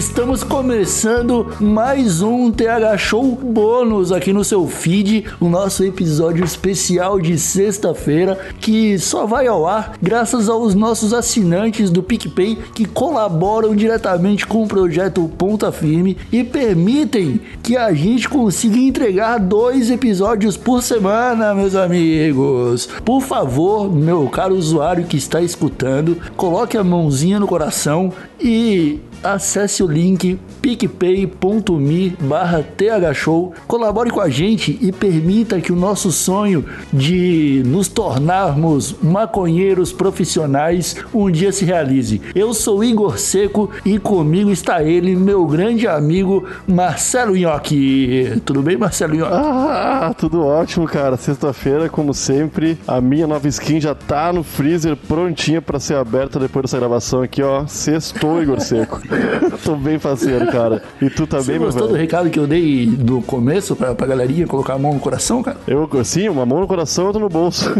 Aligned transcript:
Estamos 0.00 0.42
começando 0.42 1.46
mais 1.60 2.22
um 2.22 2.50
TH 2.50 2.96
Show 2.96 3.36
bônus 3.36 4.10
aqui 4.10 4.32
no 4.32 4.42
seu 4.42 4.66
feed, 4.66 5.26
o 5.38 5.46
nosso 5.46 5.84
episódio 5.84 6.42
especial 6.42 7.20
de 7.20 7.38
sexta-feira, 7.38 8.40
que 8.58 8.98
só 8.98 9.26
vai 9.26 9.46
ao 9.46 9.66
ar 9.66 9.98
graças 10.00 10.48
aos 10.48 10.74
nossos 10.74 11.12
assinantes 11.12 11.90
do 11.90 12.02
PicPay 12.02 12.56
que 12.74 12.86
colaboram 12.86 13.76
diretamente 13.76 14.46
com 14.46 14.62
o 14.62 14.66
projeto 14.66 15.30
Ponta 15.36 15.70
Firme 15.70 16.16
e 16.32 16.42
permitem 16.42 17.38
que 17.62 17.76
a 17.76 17.92
gente 17.92 18.26
consiga 18.26 18.78
entregar 18.78 19.38
dois 19.38 19.90
episódios 19.90 20.56
por 20.56 20.82
semana, 20.82 21.54
meus 21.54 21.74
amigos. 21.74 22.88
Por 23.04 23.20
favor, 23.20 23.94
meu 23.94 24.26
caro 24.30 24.54
usuário 24.54 25.04
que 25.04 25.18
está 25.18 25.42
escutando, 25.42 26.16
coloque 26.38 26.78
a 26.78 26.82
mãozinha 26.82 27.38
no 27.38 27.46
coração 27.46 28.10
e 28.40 29.00
acesse 29.22 29.82
o 29.82 29.86
link 29.86 30.38
picpay.me 30.62 32.16
barra 32.20 32.62
thshow, 32.62 33.52
colabore 33.66 34.10
com 34.10 34.20
a 34.20 34.28
gente 34.28 34.78
e 34.80 34.92
permita 34.92 35.60
que 35.60 35.72
o 35.72 35.76
nosso 35.76 36.12
sonho 36.12 36.64
de 36.92 37.62
nos 37.66 37.88
tornarmos 37.88 38.94
maconheiros 39.02 39.92
profissionais 39.92 40.96
um 41.14 41.30
dia 41.30 41.52
se 41.52 41.64
realize. 41.64 42.20
Eu 42.34 42.52
sou 42.52 42.84
Igor 42.84 43.18
Seco 43.18 43.70
e 43.84 43.98
comigo 43.98 44.50
está 44.50 44.82
ele, 44.82 45.16
meu 45.16 45.46
grande 45.46 45.86
amigo 45.86 46.46
Marcelo 46.66 47.36
Nhoque. 47.36 48.40
Tudo 48.44 48.62
bem, 48.62 48.76
Marcelo 48.76 49.14
Nhoque? 49.14 49.32
Ah, 49.32 50.14
tudo 50.16 50.44
ótimo, 50.44 50.86
cara. 50.86 51.16
Sexta-feira, 51.16 51.88
como 51.88 52.12
sempre, 52.12 52.78
a 52.86 53.00
minha 53.00 53.26
nova 53.26 53.48
skin 53.48 53.80
já 53.80 53.94
tá 53.94 54.32
no 54.32 54.42
freezer 54.42 54.96
prontinha 54.96 55.62
para 55.62 55.80
ser 55.80 55.96
aberta 55.96 56.38
depois 56.38 56.64
dessa 56.64 56.78
gravação 56.78 57.22
aqui, 57.22 57.42
ó. 57.42 57.66
Sextou, 57.66 58.29
Igor 58.42 58.60
Seco. 58.60 59.00
Tô 59.64 59.76
bem 59.76 59.98
parceiro, 59.98 60.46
cara. 60.48 60.82
E 61.00 61.08
tu 61.08 61.26
tá 61.26 61.38
Você 61.38 61.52
bem, 61.52 61.58
meu 61.58 61.68
gostou 61.68 61.86
do 61.88 61.92
velho? 61.94 62.02
recado 62.02 62.28
que 62.30 62.38
eu 62.38 62.46
dei 62.46 62.86
do 62.86 63.20
começo 63.22 63.74
pra, 63.76 63.94
pra 63.94 64.06
galerinha 64.06 64.46
colocar 64.46 64.74
a 64.74 64.78
mão 64.78 64.92
no 64.94 65.00
coração, 65.00 65.42
cara? 65.42 65.56
Eu, 65.66 65.88
sim, 66.04 66.28
uma 66.28 66.44
mão 66.44 66.60
no 66.60 66.66
coração 66.66 67.04
e 67.04 67.06
outra 67.06 67.20
no 67.22 67.28
bolso. 67.28 67.70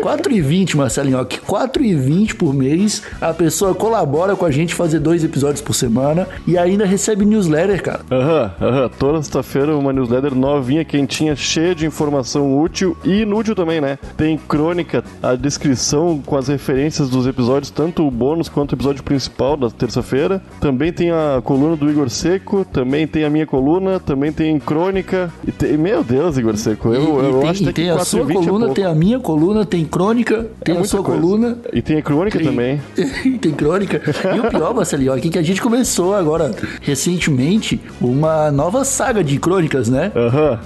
4,20, 0.00 0.76
Marcelinho, 0.76 1.18
4,20 1.18 2.34
por 2.36 2.54
mês. 2.54 3.02
A 3.20 3.32
pessoa 3.32 3.74
colabora 3.74 4.36
com 4.36 4.44
a 4.44 4.50
gente 4.50 4.74
fazer 4.74 4.98
dois 5.00 5.24
episódios 5.24 5.60
por 5.60 5.74
semana 5.74 6.26
e 6.46 6.56
ainda 6.58 6.84
recebe 6.84 7.24
newsletter, 7.24 7.82
cara. 7.82 8.00
Aham, 8.10 8.50
aham. 8.60 8.90
Toda 8.98 9.22
sexta-feira 9.22 9.76
uma 9.76 9.92
newsletter 9.92 10.34
novinha, 10.34 10.84
quentinha, 10.84 11.34
cheia 11.36 11.74
de 11.74 11.86
informação 11.86 12.58
útil 12.60 12.96
e 13.04 13.22
inútil 13.22 13.54
também, 13.54 13.80
né? 13.80 13.98
Tem 14.16 14.36
crônica, 14.38 15.04
a 15.22 15.34
descrição 15.34 16.20
com 16.24 16.36
as 16.36 16.48
referências 16.48 17.08
dos 17.08 17.26
episódios, 17.26 17.70
tanto 17.70 17.87
o 17.96 18.10
bônus 18.10 18.48
quanto 18.48 18.72
o 18.72 18.74
episódio 18.74 19.02
principal 19.02 19.56
da 19.56 19.70
terça-feira. 19.70 20.42
Também 20.60 20.92
tem 20.92 21.10
a 21.10 21.40
coluna 21.42 21.76
do 21.76 21.90
Igor 21.90 22.08
Seco, 22.10 22.64
também 22.64 23.06
tem 23.06 23.24
a 23.24 23.30
minha 23.30 23.46
coluna, 23.46 24.00
também 24.00 24.32
tem 24.32 24.58
crônica. 24.58 25.32
E 25.46 25.52
tem... 25.52 25.76
Meu 25.76 26.02
Deus, 26.02 26.36
Igor 26.36 26.56
Seco, 26.56 26.92
eu, 26.92 27.20
e, 27.20 27.24
e 27.24 27.28
eu 27.28 27.40
tem, 27.40 27.50
acho 27.50 27.64
que 27.64 27.72
tem 27.72 27.90
a 27.90 27.98
sua 28.04 28.24
4,20 28.24 28.30
é 28.30 28.34
coluna, 28.34 28.58
pouco. 28.58 28.74
tem 28.74 28.84
a 28.84 28.94
minha 28.94 29.20
coluna, 29.20 29.66
tem 29.66 29.84
crônica, 29.84 30.46
tem 30.64 30.74
a 30.74 30.78
muita 30.78 30.88
sua 30.88 31.02
coisa. 31.02 31.20
coluna. 31.20 31.58
E 31.72 31.82
tem 31.82 31.98
a 31.98 32.02
crônica 32.02 32.38
também. 32.38 32.80
tem 33.40 33.52
crônica. 33.52 34.00
E 34.34 34.40
o 34.40 34.50
pior, 34.50 34.74
Marcelinho, 34.74 35.12
aqui 35.12 35.30
que 35.30 35.38
a 35.38 35.42
gente 35.42 35.60
começou 35.60 36.14
agora, 36.14 36.50
recentemente, 36.80 37.80
uma 38.00 38.50
nova 38.50 38.84
saga 38.84 39.22
de 39.22 39.38
crônicas, 39.38 39.88
né? 39.88 40.12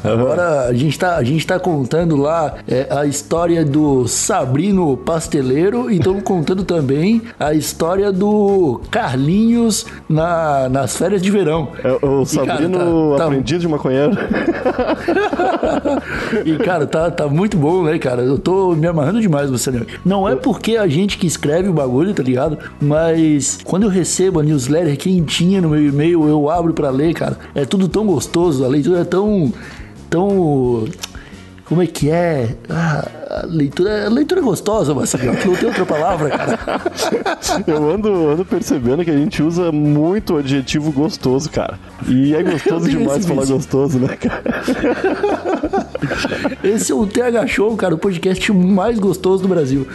Agora 0.03 0.69
a 0.69 0.73
gente 0.73 0.99
tá, 0.99 1.17
a 1.17 1.25
gente 1.25 1.47
tá 1.47 1.59
contando 1.59 2.17
lá 2.17 2.55
é, 2.67 2.87
a 2.91 3.07
história 3.07 3.65
do 3.65 4.07
Sabrino 4.07 4.97
Pasteleiro 4.97 5.91
e 5.91 5.97
estamos 5.97 6.23
contando 6.23 6.65
também 6.65 7.12
a 7.39 7.53
história 7.53 8.13
do 8.13 8.81
Carlinhos 8.91 9.85
na, 10.09 10.69
nas 10.69 10.97
férias 10.97 11.21
de 11.21 11.31
verão. 11.31 11.69
É 11.83 11.91
o 11.93 12.23
E, 12.23 12.37
cara, 12.37 12.47
Sabrino 12.53 12.79
tá- 13.13 13.19
tá- 13.19 13.25
aprendiz 13.27 13.61
de 13.61 13.69
maconheiro. 13.69 14.13
E, 16.45 16.57
cara, 16.59 16.87
tá, 16.87 17.11
tá 17.11 17.27
muito 17.29 17.57
bom, 17.57 17.83
né, 17.83 17.99
cara? 17.99 18.23
Eu 18.23 18.39
tô 18.39 18.75
me 18.75 18.87
amarrando 18.87 19.21
demais, 19.21 19.51
você 19.51 19.71
Não 20.05 20.29
é 20.29 20.35
porque 20.37 20.77
a 20.77 20.87
gente 20.87 21.19
que 21.19 21.27
escreve 21.27 21.69
o 21.69 21.73
bagulho, 21.73 22.15
tá 22.15 22.23
ligado? 22.23 22.59
Mas 22.81 23.59
quando 23.65 23.85
eu 23.85 23.89
recebo 23.89 24.41
a 24.41 24.43
newsletter 24.43 24.97
quentinha 24.99 25.61
no 25.61 25.69
meu 25.71 25.87
e-mail, 25.87 26.27
eu 26.29 26.49
abro 26.51 26.73
pra 26.73 26.91
ler, 26.91 27.15
cara. 27.15 27.39
É 27.55 27.65
tudo 27.65 27.89
tão 27.89 28.07
gostoso, 28.07 28.65
a 28.65 28.69
leitura 28.69 29.01
é 29.01 29.05
tão. 29.05 29.53
tão. 30.09 30.85
Como 31.73 31.83
é 31.83 31.87
que 31.87 32.11
é? 32.11 32.55
Ah, 32.69 33.09
a 33.31 33.47
leitura, 33.47 34.05
a 34.05 34.11
leitura 34.11 34.43
é 34.43 34.45
gostosa, 34.45 34.93
Marcelinho. 34.93 35.33
Não 35.33 35.57
tem 35.57 35.69
outra 35.69 35.87
palavra, 35.87 36.29
cara. 36.29 36.59
Eu 37.67 37.91
ando, 37.91 38.29
ando 38.29 38.45
percebendo 38.45 39.03
que 39.03 39.11
a 39.11 39.17
gente 39.17 39.43
usa 39.43 39.73
muito 39.73 40.35
o 40.35 40.37
adjetivo 40.37 40.93
gostoso, 40.93 41.49
cara. 41.49 41.79
E 42.07 42.35
é 42.35 42.43
gostoso 42.43 42.91
demais 42.91 43.25
falar 43.25 43.47
gostoso, 43.47 43.99
né, 43.99 44.19
cara? 44.19 44.43
Esse 46.63 46.93
é 46.93 46.95
o 46.95 47.07
TH 47.07 47.47
Show, 47.47 47.75
cara, 47.75 47.95
o 47.95 47.99
podcast 47.99 48.53
mais 48.53 48.99
gostoso 48.99 49.45
do 49.45 49.49
Brasil. 49.49 49.87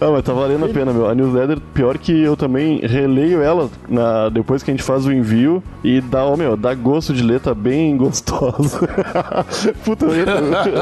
Ah, 0.00 0.10
mas 0.10 0.22
tá 0.24 0.32
valendo 0.32 0.64
a 0.64 0.68
pena, 0.68 0.92
meu. 0.92 1.06
A 1.08 1.14
newsletter, 1.14 1.58
pior 1.74 1.98
que 1.98 2.12
eu 2.22 2.36
também 2.36 2.78
releio 2.80 3.42
ela 3.42 3.68
na, 3.88 4.28
depois 4.28 4.62
que 4.62 4.70
a 4.70 4.74
gente 4.74 4.82
faz 4.82 5.04
o 5.06 5.12
envio 5.12 5.62
e 5.84 6.00
dá, 6.00 6.24
ó, 6.24 6.36
meu, 6.36 6.56
dá 6.56 6.74
gosto 6.74 7.12
de 7.12 7.22
ler, 7.22 7.40
tá 7.40 7.54
bem 7.54 7.96
gostoso. 7.96 8.80
Puta, 9.84 10.06
eu- 10.06 10.26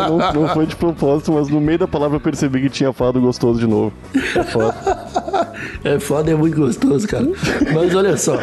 não, 0.09 0.33
não 0.43 0.49
foi 0.49 0.67
de 0.67 0.77
propósito, 0.77 1.33
mas 1.33 1.49
no 1.49 1.61
meio 1.61 1.79
da 1.79 1.89
palavra 1.89 2.17
eu 2.17 2.21
percebi 2.21 2.61
que 2.63 2.71
tinha 2.71 2.93
falado 2.93 3.21
gostoso 3.21 3.59
de 3.59 3.67
novo. 3.67 3.93
É 4.15 4.43
foda. 4.45 4.75
É 5.85 5.99
foda, 5.99 6.31
é 6.31 6.35
muito 6.35 6.57
gostoso, 6.57 7.07
cara. 7.07 7.27
Mas 7.75 7.95
olha 7.95 8.17
só, 8.17 8.39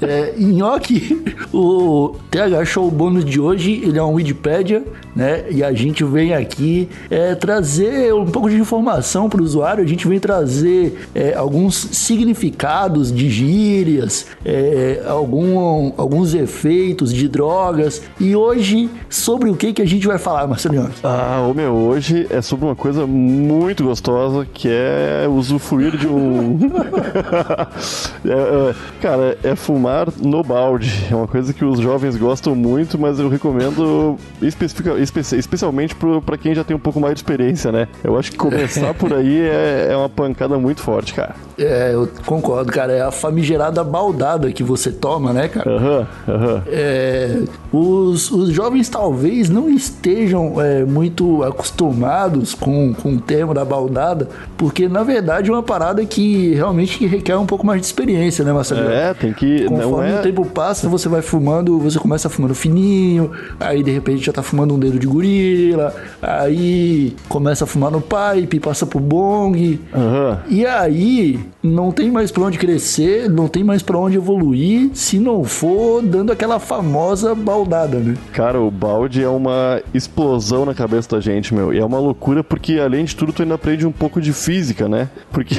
é, 0.00 0.34
Nhoque, 0.38 1.24
o 1.52 2.14
TH 2.30 2.64
Show 2.64 2.90
bônus 2.90 3.24
de 3.24 3.40
hoje, 3.40 3.82
ele 3.84 3.98
é 3.98 4.02
um 4.02 4.12
Wikipedia, 4.12 4.84
né? 5.14 5.44
E 5.50 5.64
a 5.64 5.72
gente 5.72 6.04
vem 6.04 6.34
aqui 6.34 6.88
é, 7.10 7.34
trazer 7.34 8.14
um 8.14 8.26
pouco 8.26 8.48
de 8.48 8.56
informação 8.56 9.28
para 9.28 9.40
o 9.40 9.44
usuário, 9.44 9.82
a 9.82 9.86
gente 9.86 10.06
vem 10.06 10.20
trazer 10.20 11.08
é, 11.14 11.34
alguns 11.34 11.74
significados 11.74 13.12
de 13.12 13.28
gírias, 13.28 14.26
é, 14.44 15.02
algum, 15.06 15.92
alguns 15.96 16.34
efeitos 16.34 17.12
de 17.12 17.26
drogas. 17.28 18.02
E 18.20 18.36
hoje, 18.36 18.88
sobre 19.08 19.50
o 19.50 19.56
que, 19.56 19.72
que 19.72 19.82
a 19.82 19.86
gente 19.86 20.06
vai 20.06 20.18
falar, 20.18 20.46
Marcelinho? 20.46 20.88
Ah, 21.02 21.44
ô 21.48 21.52
meu, 21.54 21.72
hoje 21.72 22.26
é 22.30 22.40
sobre 22.40 22.66
uma 22.66 22.76
coisa 22.76 23.06
muito 23.06 23.84
gostosa 23.84 24.46
que 24.52 24.68
é 24.68 25.26
usufruir 25.28 25.96
de 25.96 26.06
um. 26.06 26.17
É, 28.24 28.30
é, 28.30 28.74
cara, 29.00 29.38
é 29.44 29.54
fumar 29.54 30.08
no 30.20 30.42
balde. 30.42 31.06
É 31.10 31.14
uma 31.14 31.26
coisa 31.28 31.52
que 31.52 31.64
os 31.64 31.78
jovens 31.78 32.16
gostam 32.16 32.54
muito, 32.54 32.98
mas 32.98 33.18
eu 33.18 33.28
recomendo 33.28 34.16
especifica- 34.42 34.98
espe- 34.98 35.20
especialmente 35.36 35.94
pra 36.26 36.36
quem 36.36 36.54
já 36.54 36.64
tem 36.64 36.76
um 36.76 36.80
pouco 36.80 36.98
mais 37.00 37.14
de 37.14 37.20
experiência, 37.20 37.70
né? 37.70 37.86
Eu 38.02 38.18
acho 38.18 38.32
que 38.32 38.36
começar 38.36 38.92
por 38.94 39.12
aí 39.14 39.40
é, 39.40 39.88
é 39.92 39.96
uma 39.96 40.08
pancada 40.08 40.58
muito 40.58 40.82
forte, 40.82 41.14
cara. 41.14 41.34
É, 41.56 41.92
eu 41.94 42.08
concordo, 42.26 42.72
cara. 42.72 42.92
É 42.92 43.02
a 43.02 43.10
famigerada 43.10 43.82
baldada 43.84 44.50
que 44.52 44.62
você 44.62 44.90
toma, 44.90 45.32
né, 45.32 45.48
cara? 45.48 45.70
Aham, 45.70 46.06
aham. 46.28 46.62
É, 46.66 47.42
os, 47.72 48.30
os 48.30 48.50
jovens 48.50 48.88
talvez 48.88 49.48
não 49.48 49.70
estejam 49.70 50.60
é, 50.60 50.84
muito 50.84 51.42
acostumados 51.44 52.52
com, 52.54 52.92
com 52.94 53.14
o 53.14 53.20
termo 53.20 53.54
da 53.54 53.64
baldada, 53.64 54.28
porque 54.56 54.88
na 54.88 55.02
verdade 55.04 55.50
é 55.50 55.52
uma 55.52 55.62
parada 55.62 56.04
que 56.08 56.54
realmente 56.54 57.06
requer 57.06 57.36
um 57.36 57.46
pouco 57.46 57.64
mais 57.64 57.80
de 57.80 57.86
experiência, 57.86 58.44
né, 58.44 58.52
Marcelo? 58.52 58.88
É, 58.90 59.14
tem 59.14 59.32
que. 59.32 59.64
Não 59.64 59.78
Conforme 59.78 60.10
é. 60.10 60.18
o 60.18 60.22
tempo 60.22 60.44
passa, 60.46 60.88
você 60.88 61.08
vai 61.08 61.22
fumando, 61.22 61.78
você 61.78 61.98
começa 61.98 62.28
fumando 62.28 62.54
fininho, 62.54 63.30
aí 63.60 63.82
de 63.82 63.90
repente 63.90 64.24
já 64.24 64.32
tá 64.32 64.42
fumando 64.42 64.74
um 64.74 64.78
dedo 64.78 64.98
de 64.98 65.06
gorila, 65.06 65.94
aí 66.20 67.14
começa 67.28 67.64
a 67.64 67.66
fumar 67.66 67.90
no 67.90 68.00
pipe, 68.00 68.58
passa 68.60 68.86
pro 68.86 68.98
bong, 68.98 69.80
Aham. 69.94 70.40
e 70.48 70.66
aí 70.66 71.38
não 71.62 71.90
tem 71.92 72.10
mais 72.10 72.30
pra 72.30 72.44
onde 72.44 72.58
crescer, 72.58 73.28
não 73.28 73.48
tem 73.48 73.62
mais 73.62 73.82
pra 73.82 73.98
onde 73.98 74.16
evoluir, 74.16 74.90
se 74.94 75.18
não 75.18 75.44
for 75.44 76.02
dando 76.02 76.32
aquela 76.32 76.58
famosa 76.58 77.34
baldada, 77.34 77.98
né? 77.98 78.16
Cara, 78.32 78.60
o 78.60 78.70
balde 78.70 79.22
é 79.22 79.28
uma 79.28 79.80
explosão 79.92 80.64
na 80.64 80.74
cabeça 80.74 81.08
da 81.10 81.20
gente, 81.20 81.54
meu. 81.54 81.72
E 81.72 81.78
é 81.78 81.84
uma 81.84 81.98
loucura 81.98 82.42
porque, 82.42 82.78
além 82.78 83.04
de 83.04 83.14
tudo, 83.14 83.32
tu 83.32 83.42
ainda 83.42 83.54
aprende 83.54 83.86
um 83.86 83.92
pouco 83.92 84.20
de 84.20 84.32
física, 84.32 84.88
né? 84.88 85.08
Porque 85.30 85.54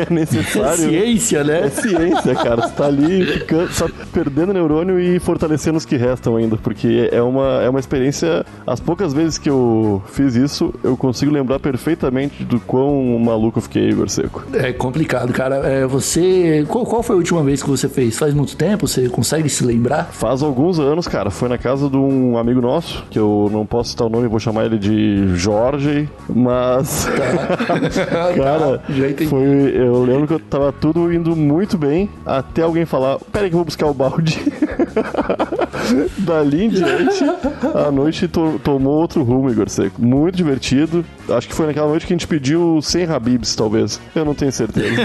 é 0.00 0.06
É 0.08 0.12
necessário. 0.12 0.76
ciência, 0.88 1.38
É 1.38 1.44
né? 1.44 1.68
ciência, 1.70 2.34
cara. 2.34 2.62
Você 2.62 2.74
tá 2.74 2.86
ali 2.86 3.24
ficando, 3.26 3.68
tá 3.74 3.88
perdendo 4.12 4.52
neurônio 4.52 4.98
e 5.00 5.18
fortalecendo 5.18 5.78
os 5.78 5.84
que 5.84 5.96
restam 5.96 6.36
ainda. 6.36 6.56
Porque 6.56 7.08
é 7.12 7.22
uma, 7.22 7.62
é 7.62 7.68
uma 7.68 7.80
experiência. 7.80 8.44
As 8.66 8.80
poucas 8.80 9.12
vezes 9.12 9.38
que 9.38 9.48
eu 9.50 10.02
fiz 10.06 10.34
isso, 10.34 10.72
eu 10.82 10.96
consigo 10.96 11.32
lembrar 11.32 11.58
perfeitamente 11.58 12.44
do 12.44 12.58
quão 12.60 13.18
maluco 13.18 13.58
eu 13.58 13.62
fiquei, 13.62 13.88
Igor 13.90 14.08
Seco. 14.08 14.44
É 14.54 14.72
complicado, 14.72 15.32
cara. 15.32 15.56
É, 15.66 15.86
você. 15.86 16.64
Qual, 16.68 16.84
qual 16.86 17.02
foi 17.02 17.14
a 17.14 17.18
última 17.18 17.42
vez 17.42 17.62
que 17.62 17.68
você 17.68 17.88
fez? 17.88 18.18
Faz 18.18 18.34
muito 18.34 18.56
tempo? 18.56 18.86
Você 18.86 19.08
consegue 19.08 19.48
se 19.48 19.64
lembrar? 19.64 20.10
Faz 20.12 20.42
alguns 20.42 20.78
anos, 20.78 21.06
cara. 21.08 21.30
Foi 21.30 21.48
na 21.48 21.58
casa 21.58 21.88
de 21.88 21.96
um 21.96 22.36
amigo 22.38 22.60
nosso, 22.60 23.04
que 23.10 23.18
eu 23.18 23.48
não 23.52 23.64
posso 23.66 23.90
citar 23.90 24.06
o 24.06 24.10
nome, 24.10 24.28
vou 24.28 24.38
chamar 24.40 24.66
ele 24.66 24.78
de 24.78 25.36
Jorge, 25.36 26.08
mas. 26.28 27.08
Cara, 28.10 28.78
Tá, 28.78 28.80
já 28.90 29.08
entendi. 29.08 29.30
foi, 29.30 29.72
eu 29.82 30.02
lembro 30.04 30.26
que 30.26 30.34
eu 30.34 30.40
tava 30.40 30.72
tudo 30.72 31.12
indo 31.12 31.34
muito 31.36 31.76
bem, 31.76 32.08
até 32.24 32.62
alguém 32.62 32.84
falar, 32.84 33.18
pera 33.32 33.44
aí 33.44 33.50
que 33.50 33.54
eu 33.54 33.58
vou 33.58 33.64
buscar 33.64 33.86
o 33.86 33.94
balde. 33.94 34.38
Dali 36.18 36.64
em 36.64 36.68
diante, 36.68 37.24
a 37.74 37.90
noite 37.90 38.28
to 38.28 38.60
tomou 38.62 38.94
outro 38.94 39.22
rumo, 39.22 39.50
Igor 39.50 39.68
Seco. 39.68 40.00
Muito 40.00 40.36
divertido. 40.36 41.04
Acho 41.28 41.48
que 41.48 41.54
foi 41.54 41.66
naquela 41.66 41.88
noite 41.88 42.06
que 42.06 42.12
a 42.12 42.16
gente 42.16 42.26
pediu 42.26 42.80
100 42.82 43.06
Habibs, 43.06 43.54
talvez. 43.54 44.00
Eu 44.14 44.24
não 44.24 44.34
tenho 44.34 44.52
certeza. 44.52 44.88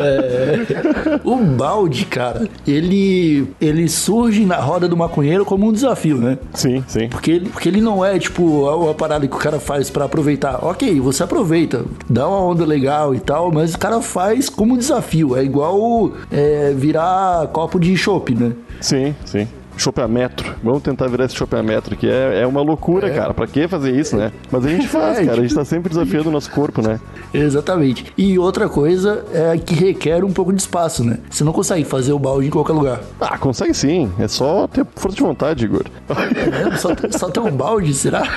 é, 0.00 1.20
o 1.22 1.36
balde, 1.36 2.04
cara, 2.06 2.48
ele, 2.66 3.48
ele 3.60 3.88
surge 3.88 4.44
na 4.44 4.56
roda 4.56 4.88
do 4.88 4.96
maconheiro 4.96 5.44
como 5.44 5.68
um 5.68 5.72
desafio, 5.72 6.18
né? 6.18 6.38
Sim, 6.54 6.82
sim. 6.86 7.08
Porque 7.08 7.30
ele, 7.30 7.48
porque 7.48 7.68
ele 7.68 7.80
não 7.80 8.04
é, 8.04 8.18
tipo, 8.18 8.68
a 8.88 8.94
parada 8.94 9.26
que 9.26 9.34
o 9.34 9.38
cara 9.38 9.60
faz 9.60 9.90
para 9.90 10.04
aproveitar. 10.04 10.64
Ok, 10.64 11.00
você 11.00 11.22
aproveita, 11.22 11.84
dá 12.08 12.28
uma 12.28 12.40
onda 12.40 12.64
legal 12.64 13.14
e 13.14 13.20
tal, 13.20 13.52
mas 13.52 13.74
o 13.74 13.78
cara 13.78 14.00
faz 14.00 14.48
como 14.48 14.76
desafio. 14.76 15.36
É 15.36 15.44
igual 15.44 16.12
é, 16.30 16.72
virar 16.76 17.33
copo 17.52 17.78
de 17.78 17.96
chopp, 17.96 18.34
né? 18.34 18.52
Sim, 18.80 19.14
sim. 19.24 19.48
Chopeametro. 19.76 20.54
Vamos 20.62 20.82
tentar 20.82 21.08
virar 21.08 21.24
esse 21.24 21.34
chopeametro, 21.34 21.96
que 21.96 22.08
é, 22.08 22.40
é 22.42 22.46
uma 22.46 22.62
loucura, 22.62 23.08
é. 23.08 23.14
cara. 23.14 23.34
Pra 23.34 23.46
que 23.46 23.66
fazer 23.68 23.94
isso, 23.94 24.16
né? 24.16 24.32
Mas 24.50 24.64
a 24.64 24.68
gente 24.68 24.86
faz, 24.88 25.18
é, 25.18 25.24
cara. 25.24 25.38
A 25.38 25.42
gente 25.42 25.54
tá 25.54 25.64
sempre 25.64 25.88
desafiando 25.88 26.28
o 26.28 26.32
nosso 26.32 26.50
corpo, 26.50 26.82
né? 26.82 27.00
Exatamente. 27.32 28.06
E 28.16 28.38
outra 28.38 28.68
coisa 28.68 29.24
é 29.32 29.56
que 29.58 29.74
requer 29.74 30.24
um 30.24 30.32
pouco 30.32 30.52
de 30.52 30.60
espaço, 30.60 31.04
né? 31.04 31.18
Você 31.30 31.44
não 31.44 31.52
consegue 31.52 31.84
fazer 31.84 32.12
o 32.12 32.18
balde 32.18 32.46
em 32.46 32.50
qualquer 32.50 32.72
lugar. 32.72 33.00
Ah, 33.20 33.36
consegue 33.38 33.74
sim. 33.74 34.10
É 34.18 34.28
só 34.28 34.66
ter 34.66 34.86
força 34.94 35.16
de 35.16 35.22
vontade, 35.22 35.64
Igor. 35.64 35.84
É, 36.08 36.76
só, 36.76 36.90
só 37.10 37.30
ter 37.30 37.40
um 37.40 37.50
balde, 37.50 37.92
será? 37.94 38.22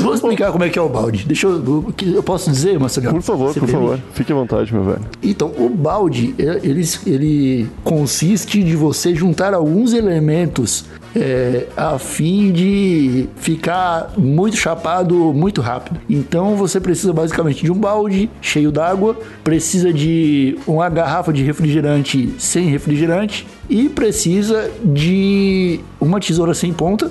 Vou 0.00 0.14
explicar 0.14 0.52
como 0.52 0.64
é 0.64 0.68
que 0.68 0.78
é 0.78 0.82
o 0.82 0.88
balde. 0.88 1.24
Deixa 1.26 1.46
eu. 1.46 1.92
Eu 2.02 2.22
posso 2.22 2.50
dizer, 2.50 2.78
Marcelo? 2.78 3.10
Por 3.10 3.22
favor, 3.22 3.54
por 3.54 3.68
favor. 3.68 3.98
Fique 4.12 4.32
à 4.32 4.34
vontade, 4.34 4.72
meu 4.72 4.84
velho. 4.84 5.00
Então, 5.22 5.52
o 5.58 5.68
balde, 5.68 6.34
ele, 6.38 6.84
ele 7.06 7.70
consiste 7.82 8.62
de 8.62 8.76
você 8.76 9.14
juntar 9.14 9.54
alguns 9.58 9.92
elementos 9.92 10.84
é, 11.14 11.66
a 11.76 11.98
fim 11.98 12.50
de 12.52 13.28
ficar 13.36 14.12
muito 14.16 14.56
chapado 14.56 15.32
muito 15.32 15.60
rápido. 15.60 16.00
Então 16.08 16.56
você 16.56 16.80
precisa 16.80 17.12
basicamente 17.12 17.64
de 17.64 17.72
um 17.72 17.74
balde 17.74 18.30
cheio 18.40 18.70
d'água, 18.70 19.16
precisa 19.42 19.92
de 19.92 20.56
uma 20.66 20.88
garrafa 20.88 21.32
de 21.32 21.42
refrigerante 21.42 22.32
sem 22.38 22.66
refrigerante 22.66 23.46
e 23.68 23.88
precisa 23.88 24.70
de 24.84 25.80
uma 26.00 26.20
tesoura 26.20 26.54
sem 26.54 26.72
ponta. 26.72 27.10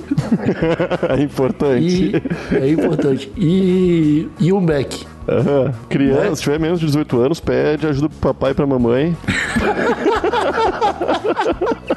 é 1.17 1.21
importante. 1.21 1.83
E, 1.83 2.13
é 2.55 2.69
importante. 2.69 3.29
E, 3.37 4.29
e 4.39 4.53
um 4.53 4.65
beck. 4.65 5.05
Uhum. 5.27 5.73
Criança, 5.89 6.37
se 6.37 6.43
tiver 6.43 6.59
menos 6.59 6.79
de 6.79 6.85
18 6.85 7.19
anos, 7.19 7.41
pede 7.41 7.85
ajuda 7.85 8.07
pro 8.07 8.33
papai 8.33 8.51
e 8.51 8.53
pra 8.53 8.65
mamãe. 8.65 9.17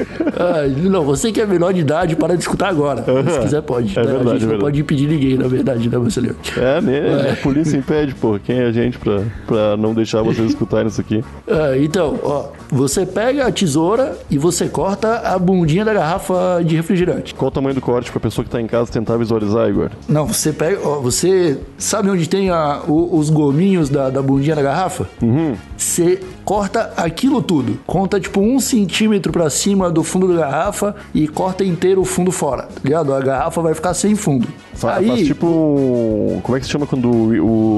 ah, 0.41 0.67
não, 0.67 1.03
você 1.03 1.31
que 1.31 1.41
é 1.41 1.45
menor 1.45 1.73
de 1.73 1.81
idade, 1.81 2.15
para 2.15 2.35
de 2.35 2.41
escutar 2.41 2.69
agora. 2.69 3.03
Uhum. 3.07 3.29
Se 3.29 3.39
quiser, 3.39 3.61
pode. 3.61 3.97
É 3.97 4.03
né? 4.03 4.11
verdade, 4.11 4.29
a 4.29 4.39
gente 4.39 4.49
é 4.49 4.53
não 4.53 4.59
pode 4.59 4.81
impedir 4.81 5.07
ninguém, 5.07 5.37
na 5.37 5.47
verdade, 5.47 5.89
né, 5.89 5.97
Marcelinho? 5.97 6.35
É, 6.57 6.81
né? 6.81 7.27
É. 7.29 7.31
A 7.31 7.35
polícia 7.37 7.77
impede, 7.77 8.15
pô. 8.15 8.39
Quem 8.43 8.59
é 8.59 8.65
a 8.65 8.71
gente 8.71 8.97
pra, 8.97 9.21
pra 9.45 9.77
não 9.77 9.93
deixar 9.93 10.21
vocês 10.21 10.49
escutarem 10.49 10.87
isso 10.87 11.01
aqui? 11.01 11.23
Ah, 11.47 11.77
então, 11.79 12.19
ó, 12.23 12.47
você 12.69 13.05
pega 13.05 13.47
a 13.47 13.51
tesoura 13.51 14.17
e 14.29 14.37
você 14.37 14.67
corta 14.67 15.19
a 15.19 15.37
bundinha 15.37 15.85
da 15.85 15.93
garrafa 15.93 16.61
de 16.63 16.75
refrigerante. 16.75 17.33
Qual 17.35 17.49
o 17.49 17.51
tamanho 17.51 17.75
do 17.75 17.81
corte 17.81 18.11
pra 18.11 18.19
pessoa 18.19 18.43
que 18.45 18.51
tá 18.51 18.61
em 18.61 18.67
casa 18.67 18.91
tentar 18.91 19.17
visualizar, 19.17 19.69
Igor? 19.69 19.89
Não, 20.07 20.27
você 20.27 20.51
pega, 20.51 20.79
ó, 20.83 20.99
você 20.99 21.59
sabe 21.77 22.09
onde 22.09 22.27
tem 22.27 22.49
a, 22.49 22.81
o, 22.87 23.17
os 23.17 23.29
gominhos 23.29 23.89
da, 23.89 24.09
da 24.09 24.21
bundinha 24.21 24.55
da 24.55 24.61
garrafa? 24.61 25.07
Uhum. 25.21 25.55
Você 25.77 26.19
corta 26.43 26.93
aquilo 26.97 27.41
tudo. 27.41 27.79
Conta 27.85 28.19
tipo 28.19 28.41
um 28.41 28.59
centímetro 28.59 29.31
para 29.31 29.49
cima 29.49 29.89
do 29.89 30.03
fundo 30.03 30.27
da 30.27 30.30
garrafa 30.37 30.95
e 31.13 31.27
corta 31.27 31.63
inteiro 31.63 32.01
o 32.01 32.05
fundo 32.05 32.31
fora, 32.31 32.63
tá 32.63 32.81
ligado? 32.83 33.13
A 33.13 33.19
garrafa 33.19 33.61
vai 33.61 33.73
ficar 33.73 33.93
sem 33.93 34.15
fundo. 34.15 34.47
Fa 34.81 34.95
Aí... 34.95 35.07
Faz 35.07 35.27
tipo. 35.27 36.39
Como 36.41 36.57
é 36.57 36.59
que 36.59 36.65
se 36.65 36.71
chama 36.71 36.87
quando 36.87 37.07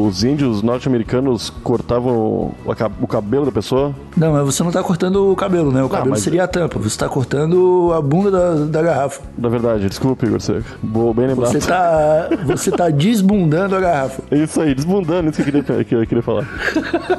os 0.07 0.23
índios 0.23 0.61
norte-americanos 0.61 1.49
cortavam 1.49 2.53
o 3.01 3.07
cabelo 3.07 3.45
da 3.45 3.51
pessoa? 3.51 3.93
Não, 4.15 4.31
mas 4.31 4.45
você 4.45 4.63
não 4.63 4.71
tá 4.71 4.81
cortando 4.81 5.29
o 5.29 5.35
cabelo, 5.35 5.69
né? 5.69 5.83
O 5.83 5.89
cabelo 5.89 6.11
mas... 6.11 6.21
seria 6.21 6.45
a 6.45 6.47
tampa. 6.47 6.79
Você 6.79 6.97
tá 6.97 7.09
cortando 7.09 7.91
a 7.93 8.01
bunda 8.01 8.31
da, 8.31 8.65
da 8.65 8.81
garrafa. 8.81 9.21
Na 9.37 9.49
verdade, 9.49 9.89
desculpa, 9.89 10.25
Igor 10.25 10.39
Seco. 10.39 10.63
Boa, 10.81 11.13
bem 11.13 11.27
lembrado. 11.27 11.51
Você 11.51 11.59
tá, 11.59 12.29
você 12.45 12.71
tá 12.71 12.89
desbundando 12.89 13.75
a 13.75 13.81
garrafa. 13.81 14.23
Isso 14.31 14.61
aí, 14.61 14.73
desbundando, 14.73 15.29
isso 15.29 15.43
que 15.43 15.49
eu 15.49 15.63
queria, 15.63 15.83
que 15.83 15.95
eu 15.95 16.07
queria 16.07 16.23
falar. 16.23 16.47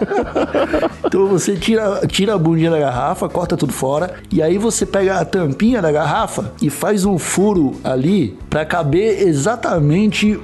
então 1.05 1.27
você 1.27 1.57
tira, 1.57 2.01
tira 2.07 2.35
a 2.35 2.39
bundinha 2.39 2.71
da 2.71 2.79
garrafa, 2.79 3.29
corta 3.29 3.57
tudo 3.57 3.73
fora, 3.73 4.15
e 4.33 4.43
aí 4.43 4.57
você 4.57 4.87
pega 4.87 5.19
a 5.21 5.25
tampinha 5.25 5.83
da 5.83 5.93
garrafa 5.93 6.53
e 6.63 6.71
faz 6.71 7.05
um 7.05 7.19
furo 7.19 7.75
ali 7.85 8.37
para 8.49 8.65
caber 8.65 9.27
exatamente 9.27 9.74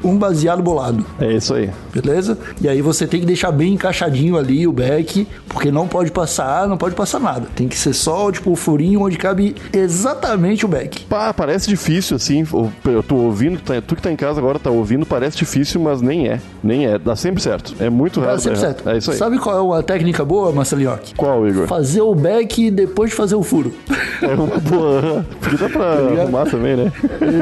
um 0.03 0.17
baseado 0.17 0.63
bolado. 0.63 1.05
É 1.21 1.33
isso 1.33 1.55
aí. 1.55 1.71
Beleza? 1.93 2.39
E 2.61 2.69
aí 2.69 2.81
você 2.83 3.07
tem 3.07 3.21
que 3.21 3.27
deixar 3.27 3.53
bem 3.53 3.75
encaixadinho 3.75 4.37
ali 4.37 4.67
o 4.67 4.73
beck, 4.73 5.27
porque 5.49 5.71
não 5.71 5.87
pode 5.87 6.11
passar, 6.11 6.69
não 6.69 6.77
pode 6.77 6.95
passar 6.95 7.21
nada. 7.21 7.47
Tem 7.55 7.69
que 7.69 7.77
ser 7.77 7.93
só, 7.93 8.31
tipo, 8.31 8.51
o 8.53 8.57
furinho 8.57 9.03
onde 9.03 9.17
cabe 9.17 9.55
exatamente 9.73 10.65
o 10.65 10.69
beck. 10.69 11.05
Pá, 11.05 11.33
parece 11.33 11.69
difícil, 11.69 12.17
assim. 12.17 12.45
Eu 12.85 13.03
tô 13.03 13.17
ouvindo, 13.17 13.61
tá, 13.61 13.81
tu 13.81 13.97
que 13.97 14.03
tá 14.03 14.11
em 14.11 14.17
casa 14.17 14.41
agora 14.41 14.59
tá 14.59 14.71
ouvindo, 14.71 15.07
parece 15.07 15.37
difícil, 15.37 15.81
mas 15.81 16.01
nem 16.01 16.29
é. 16.29 16.41
Nem 16.63 16.87
é. 16.87 16.99
Dá 16.99 17.17
sempre 17.17 17.43
certo. 17.43 17.75
É 17.81 17.91
muito 17.91 18.21
rápido. 18.21 18.35
Dá 18.35 18.41
sempre 18.41 18.59
é, 18.59 18.61
certo. 18.61 18.89
É 18.89 18.99
isso 18.99 19.11
aí. 19.11 19.17
Sabe 19.17 19.39
qual 19.39 19.57
é 19.57 19.61
uma 19.61 19.83
técnica 19.83 20.25
boa, 20.25 20.53
Marcelinho? 20.53 20.99
Qual, 21.17 21.47
Igor? 21.47 21.67
Fazer 21.67 22.01
o 22.01 22.15
back 22.15 22.71
depois 22.71 23.11
de 23.11 23.17
fazer 23.17 23.35
o 23.35 23.43
furo. 23.43 23.73
É 24.23 24.35
uma 24.35 24.59
boa. 24.59 25.25
Porque 25.41 25.57
dá 25.57 25.69
pra 25.69 25.97
tá 25.97 26.23
arrumar 26.23 26.47
também, 26.47 26.77
né? 26.77 26.93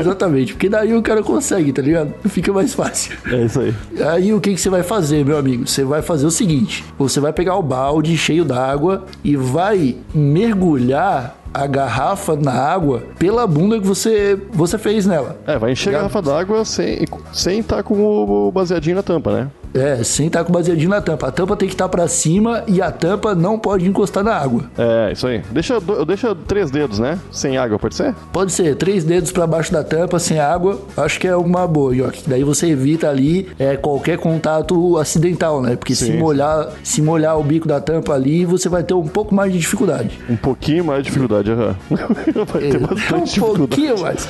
Exatamente. 0.01 0.53
Porque 0.53 0.69
daí 0.69 0.95
o 0.95 1.03
cara 1.03 1.23
consegue, 1.23 1.68
tá 1.73 1.83
ligado? 1.83 2.13
Fica 2.29 2.53
mais 2.53 2.75
fácil. 2.75 3.17
É 3.27 3.45
isso 3.45 3.61
aí. 3.61 3.75
Aí 4.13 4.33
o 4.33 4.41
que, 4.41 4.55
que 4.55 4.61
você 4.61 4.71
vai 4.71 4.83
fazer, 4.83 5.25
meu 5.25 5.39
amigo? 5.39 5.67
Você 5.67 5.85
vai 5.85 6.03
fazer 6.03 6.27
o 6.27 6.31
seguinte: 6.31 6.85
você 6.99 7.21
vai 7.21 7.33
pegar 7.33 7.57
o 7.57 7.63
balde 7.63 8.17
cheio 8.17 8.45
d'água 8.45 9.05
e 9.23 9.37
vai 9.37 9.97
mergulhar 10.15 11.39
a 11.53 11.67
garrafa 11.67 12.37
na 12.37 12.53
água 12.53 13.03
pela 13.19 13.47
bunda 13.47 13.81
que 13.81 13.87
você, 13.87 14.39
você 14.53 14.79
fez 14.79 15.07
nela. 15.07 15.39
É, 15.47 15.59
vai 15.59 15.73
encher 15.73 15.91
a 15.91 15.99
garrafa 15.99 16.23
d'água 16.23 16.65
sem 16.65 17.03
estar 17.03 17.19
sem 17.33 17.63
tá 17.63 17.83
com 17.83 17.95
o 17.95 18.53
baseadinho 18.53 18.97
na 18.97 19.03
tampa, 19.03 19.33
né? 19.33 19.49
É, 19.75 20.03
sem 20.03 20.27
estar 20.27 20.41
tá 20.41 20.45
com 20.45 20.53
baseadinho 20.53 20.91
na 20.91 21.01
tampa. 21.01 21.29
A 21.29 21.31
tampa 21.31 21.57
tem 21.57 21.69
que 21.69 21.75
estar 21.75 21.85
tá 21.85 21.89
para 21.89 22.09
cima 22.09 22.65
e 22.67 22.81
a 22.81 22.91
tampa 22.91 23.35
não 23.35 23.59
pode 23.59 23.87
encostar 23.87 24.25
na 24.25 24.35
água. 24.35 24.65
É, 24.77 25.13
isso 25.13 25.27
aí. 25.27 25.43
Deixa, 25.51 25.79
deixa 26.07 26.35
três 26.35 26.71
dedos, 26.71 26.99
né? 26.99 27.19
Sem 27.31 27.57
água, 27.59 27.79
pode 27.79 27.95
ser? 27.95 28.15
Pode 28.33 28.53
ser. 28.53 28.77
Três 28.77 29.05
dedos 29.05 29.33
para 29.33 29.47
baixo 29.47 29.73
da 29.73 29.85
tampa, 29.85 30.19
sem 30.19 30.39
água. 30.39 30.81
Acho 30.97 31.19
que 31.21 31.27
é 31.27 31.37
uma 31.37 31.67
boa, 31.67 31.95
York. 31.95 32.23
Daí 32.27 32.45
você 32.45 32.69
evita 32.69 33.09
ali 33.09 33.49
é, 33.59 33.77
qualquer 33.77 34.19
contato 34.19 34.99
acidental, 34.99 35.61
né? 35.63 35.77
Porque 35.77 35.95
se 35.95 36.13
molhar, 36.13 36.69
se 36.83 37.03
molhar 37.03 37.39
o 37.39 37.43
bico 37.43 37.67
da 37.67 37.81
tampa 37.81 38.15
ali, 38.15 38.45
você 38.45 38.69
vai 38.69 38.83
ter 38.83 38.95
um 38.95 39.07
pouco 39.07 39.35
mais 39.35 39.53
de 39.53 39.59
dificuldade. 39.59 40.19
Um 40.29 40.37
pouquinho 40.37 40.85
mais 40.85 41.03
de 41.03 41.11
dificuldade, 41.11 41.51
aham. 41.51 41.77
vai 41.91 42.63
ter 42.63 42.77
é, 42.77 42.79
bastante 42.79 43.41
um 43.41 43.55
pouquinho 43.55 44.01
mais. 44.01 44.29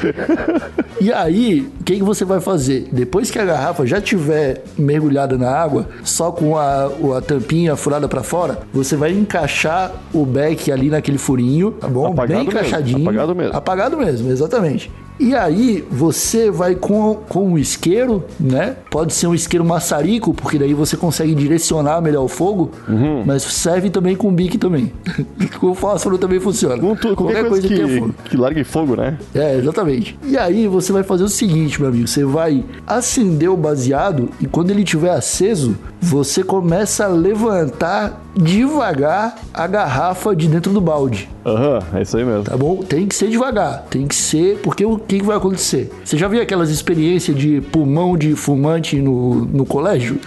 e 1.01 1.13
aí, 1.13 1.61
o 1.81 1.85
que, 1.85 1.97
que 1.97 2.03
você 2.03 2.25
vai 2.25 2.41
fazer? 2.41 2.89
Depois 2.93 3.31
que 3.31 3.39
a 3.39 3.45
garrafa 3.45 3.87
já 3.87 4.01
tiver 4.01 4.63
mergulhada 4.77 5.28
na 5.37 5.51
água, 5.51 5.89
só 6.05 6.31
com 6.31 6.57
a, 6.57 6.87
a 7.17 7.21
tampinha 7.21 7.77
furada 7.77 8.09
para 8.09 8.23
fora, 8.23 8.59
você 8.73 8.97
vai 8.97 9.13
encaixar 9.13 9.93
o 10.13 10.25
beck 10.25 10.71
ali 10.71 10.89
naquele 10.89 11.19
furinho, 11.19 11.73
tá 11.73 11.89
bom? 11.89 12.07
Apagado 12.07 12.45
Bem 12.45 12.49
encaixadinho. 12.49 12.99
Mesmo. 12.99 13.11
Apagado 13.11 13.35
mesmo. 13.35 13.57
Apagado 13.57 13.97
mesmo, 13.99 14.31
exatamente. 14.31 14.91
E 15.19 15.35
aí 15.35 15.85
você 15.91 16.51
vai 16.51 16.75
com, 16.75 17.15
com 17.29 17.53
o 17.53 17.59
isqueiro, 17.59 18.25
né? 18.39 18.77
Pode 18.91 19.13
ser 19.13 19.27
um 19.27 19.35
isqueiro 19.35 19.65
maçarico, 19.65 20.33
porque 20.33 20.59
daí 20.59 20.75
você 20.75 20.97
consegue 20.97 21.35
direcionar 21.35 22.01
melhor 22.01 22.25
o 22.25 22.29
fogo, 22.29 22.71
uhum. 22.89 23.25
mas 23.27 23.43
serve 23.43 23.91
também 23.91 24.15
com 24.15 24.33
bique 24.33 24.57
também. 24.57 24.93
com 25.59 25.75
fósforo 25.75 26.19
também 26.19 26.39
funciona. 26.39 26.79
Com 26.79 26.95
tu, 26.95 27.17
qualquer, 27.17 27.17
qualquer 27.17 27.49
coisa, 27.49 27.69
coisa 27.69 27.69
que, 27.69 27.75
que, 27.75 27.99
fogo. 28.01 28.15
que 28.25 28.37
largue 28.37 28.65
fogo, 28.65 28.97
né? 28.97 29.19
É, 29.35 29.57
exatamente. 29.57 30.19
E 30.25 30.37
aí 30.37 30.69
você 30.69 30.93
vai 30.93 31.03
fazer 31.03 31.25
o 31.25 31.29
seguinte, 31.29 31.81
meu 31.81 31.91
amigo, 31.91 32.07
você 32.07 32.25
vai 32.25 32.65
acender 32.87 33.51
o 33.51 33.57
baseado 33.57 34.29
e 34.41 34.47
quando 34.47 34.71
ele 34.71 34.83
estiver 34.83 35.11
aceso, 35.11 35.77
você 36.01 36.45
começa 36.45 37.05
a 37.05 37.09
levantar 37.09 38.23
devagar 38.39 39.37
a 39.53 39.67
garrafa 39.67 40.35
de 40.35 40.49
dentro 40.49 40.73
do 40.73 40.81
balde. 40.81 41.29
Aham, 41.45 41.79
uhum, 41.79 41.99
é 41.99 42.03
isso 42.03 42.17
aí 42.17 42.25
mesmo. 42.25 42.45
Tá 42.45 42.57
bom? 42.57 42.77
Tem 42.83 43.07
que 43.07 43.15
ser 43.15 43.29
devagar. 43.29 43.85
Tem 43.91 44.07
que 44.07 44.15
ser. 44.15 44.59
Porque 44.59 44.85
o 44.85 44.99
que, 44.99 45.23
vai 45.23 45.37
acontecer? 45.37 45.91
Você 46.05 46.17
já 46.17 46.29
viu 46.29 46.41
aquelas 46.43 46.71
experiências 46.71 47.37
de 47.37 47.61
pulmão 47.61 48.17
de 48.17 48.35
fumante 48.35 49.01
no, 49.01 49.45
no 49.47 49.65
colégio? 49.65 50.21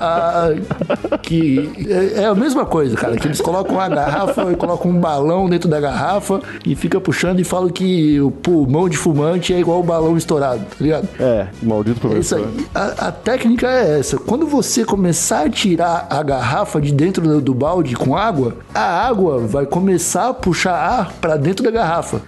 a, 0.00 0.50
que 1.22 1.70
é, 1.88 2.22
é 2.22 2.24
a 2.26 2.34
mesma 2.34 2.66
coisa, 2.66 2.96
cara. 2.96 3.16
Que 3.16 3.26
eles 3.26 3.40
colocam 3.40 3.76
uma 3.76 3.88
garrafa 3.88 4.52
e 4.52 4.56
colocam 4.56 4.90
um 4.90 5.00
balão 5.00 5.48
dentro 5.48 5.68
da 5.68 5.80
garrafa 5.80 6.40
e 6.66 6.74
fica 6.74 7.00
puxando 7.00 7.40
e 7.40 7.44
falam 7.44 7.70
que 7.70 8.20
o 8.20 8.30
pulmão 8.30 8.88
de 8.88 8.96
fumante 8.96 9.54
é 9.54 9.58
igual 9.58 9.80
o 9.80 9.82
balão 9.82 10.16
estourado, 10.16 10.60
tá 10.60 10.76
ligado? 10.80 11.08
É, 11.18 11.46
maldito 11.62 12.06
É 12.08 12.18
isso 12.18 12.36
professor. 12.36 12.52
aí. 12.58 12.66
A, 12.74 13.08
a 13.08 13.12
técnica 13.12 13.70
é 13.70 13.98
essa. 13.98 14.18
Quando 14.18 14.46
você 14.46 14.84
começar 14.84 15.46
a 15.46 15.50
tirar 15.50 16.06
a 16.10 16.22
garrafa 16.22 16.51
de 16.80 16.92
dentro 16.92 17.40
do, 17.40 17.54
balde 17.54 17.94
com 17.94 18.16
água, 18.16 18.56
a 18.74 19.06
água 19.06 19.38
vai 19.38 19.66
começar 19.66 20.28
a 20.28 20.34
puxar 20.34 20.74
ar 20.74 21.12
para 21.20 21.36
dentro 21.36 21.64
da 21.64 21.70
garrafa. 21.70 22.20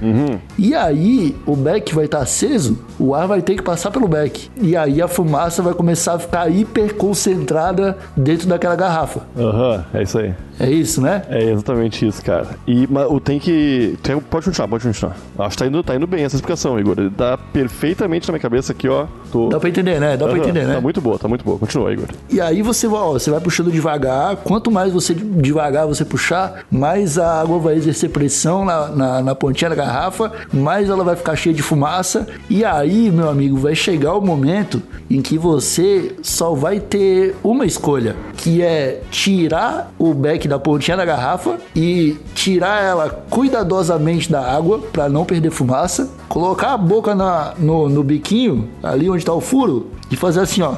E 0.59 0.75
aí 0.75 1.37
o 1.47 1.54
beck 1.54 1.95
vai 1.95 2.07
estar 2.07 2.21
aceso, 2.21 2.78
o 2.99 3.14
ar 3.14 3.26
vai 3.26 3.43
ter 3.43 3.54
que 3.57 3.62
passar 3.62 3.90
pelo 3.90 4.09
beck. 4.09 4.50
E 4.61 4.76
aí 4.76 5.02
a 5.02 5.09
fumaça 5.09 5.62
vai 5.62 5.75
começar 5.75 6.14
a 6.14 6.19
ficar 6.19 6.49
hiper 6.49 6.95
concentrada 6.95 7.97
dentro 8.16 8.49
daquela 8.49 8.76
garrafa. 8.76 9.21
Aham, 9.37 9.85
é 9.93 10.02
isso 10.02 10.19
aí. 10.19 10.35
É 10.59 10.71
isso, 10.71 11.00
né? 11.00 11.23
É 11.28 11.50
exatamente 11.50 12.07
isso, 12.07 12.23
cara. 12.25 12.47
E 12.66 12.87
mas, 12.88 13.11
o 13.11 13.19
tem 13.19 13.38
que. 13.40 13.99
Tem, 14.02 14.19
pode 14.21 14.45
continuar, 14.47 14.69
pode 14.69 14.85
continuar. 14.85 15.16
Acho 15.38 15.57
que 15.57 15.62
tá 15.64 15.66
indo, 15.66 15.83
tá 15.83 15.97
indo 15.97 16.07
bem 16.07 16.25
essa 16.25 16.37
explicação, 16.37 16.78
Igor. 16.78 16.95
Ele 16.99 17.11
Tá 17.11 17.37
perfeitamente 17.37 18.28
na 18.28 18.33
minha 18.33 18.40
cabeça 18.40 18.73
aqui, 18.73 18.88
ó. 18.88 19.07
Tô... 19.33 19.49
Dá 19.49 19.59
pra 19.59 19.69
entender, 19.69 20.00
né? 20.00 20.16
Dá 20.16 20.26
pra 20.26 20.35
Aham, 20.35 20.45
entender, 20.45 20.66
né? 20.66 20.75
Tá 20.75 20.81
muito 20.81 21.00
boa, 21.00 21.19
tá 21.19 21.28
muito 21.28 21.45
boa. 21.45 21.59
Continua, 21.59 21.93
Igor. 21.93 22.07
E 22.31 22.40
aí 22.40 22.62
você 22.62 22.87
ó, 22.87 23.12
você 23.12 23.31
vai 23.31 23.40
puxando 23.40 23.71
devagar. 23.71 24.03
Quanto 24.44 24.70
mais 24.70 24.92
você 24.92 25.14
devagar 25.14 25.87
você 25.87 26.04
puxar, 26.04 26.64
mais 26.70 27.18
a 27.18 27.40
água 27.40 27.58
vai 27.58 27.75
exercer 27.75 28.11
pressão 28.11 28.64
na, 28.64 28.88
na, 28.88 29.23
na 29.23 29.34
pontinha 29.34 29.70
da 29.70 29.76
garrafa, 29.76 30.32
mais 30.52 30.88
ela 30.88 31.04
vai 31.04 31.16
ficar 31.16 31.37
cheia 31.37 31.54
de 31.54 31.62
fumaça. 31.62 32.26
E 32.49 32.64
aí, 32.64 33.11
meu 33.11 33.28
amigo, 33.28 33.56
vai 33.56 33.75
chegar 33.75 34.14
o 34.14 34.20
momento 34.20 34.82
em 35.11 35.20
que 35.20 35.38
você 35.38 36.14
só 36.23 36.54
vai 36.54 36.80
ter 36.80 37.34
uma 37.42 37.66
escolha, 37.66 38.16
que 38.37 38.62
é 38.62 39.02
tirar 39.11 39.92
o 39.99 40.12
beck 40.14 40.49
da 40.49 40.58
pontinha 40.58 40.96
da 40.96 41.04
garrafa 41.04 41.58
e 41.75 42.16
tirar 42.34 42.82
ela 42.82 43.25
cuidadosamente 43.30 44.30
da 44.30 44.40
água 44.40 44.78
para 44.92 45.08
não 45.08 45.25
perder 45.25 45.50
fumaça, 45.50 46.11
colocar 46.28 46.73
a 46.73 46.76
boca 46.76 47.14
na, 47.14 47.54
no, 47.58 47.88
no 47.88 48.02
biquinho, 48.02 48.68
ali 48.82 49.08
onde 49.08 49.25
tá 49.25 49.32
o 49.32 49.40
furo, 49.40 49.90
e 50.11 50.16
fazer 50.16 50.40
assim, 50.40 50.62
ó. 50.62 50.75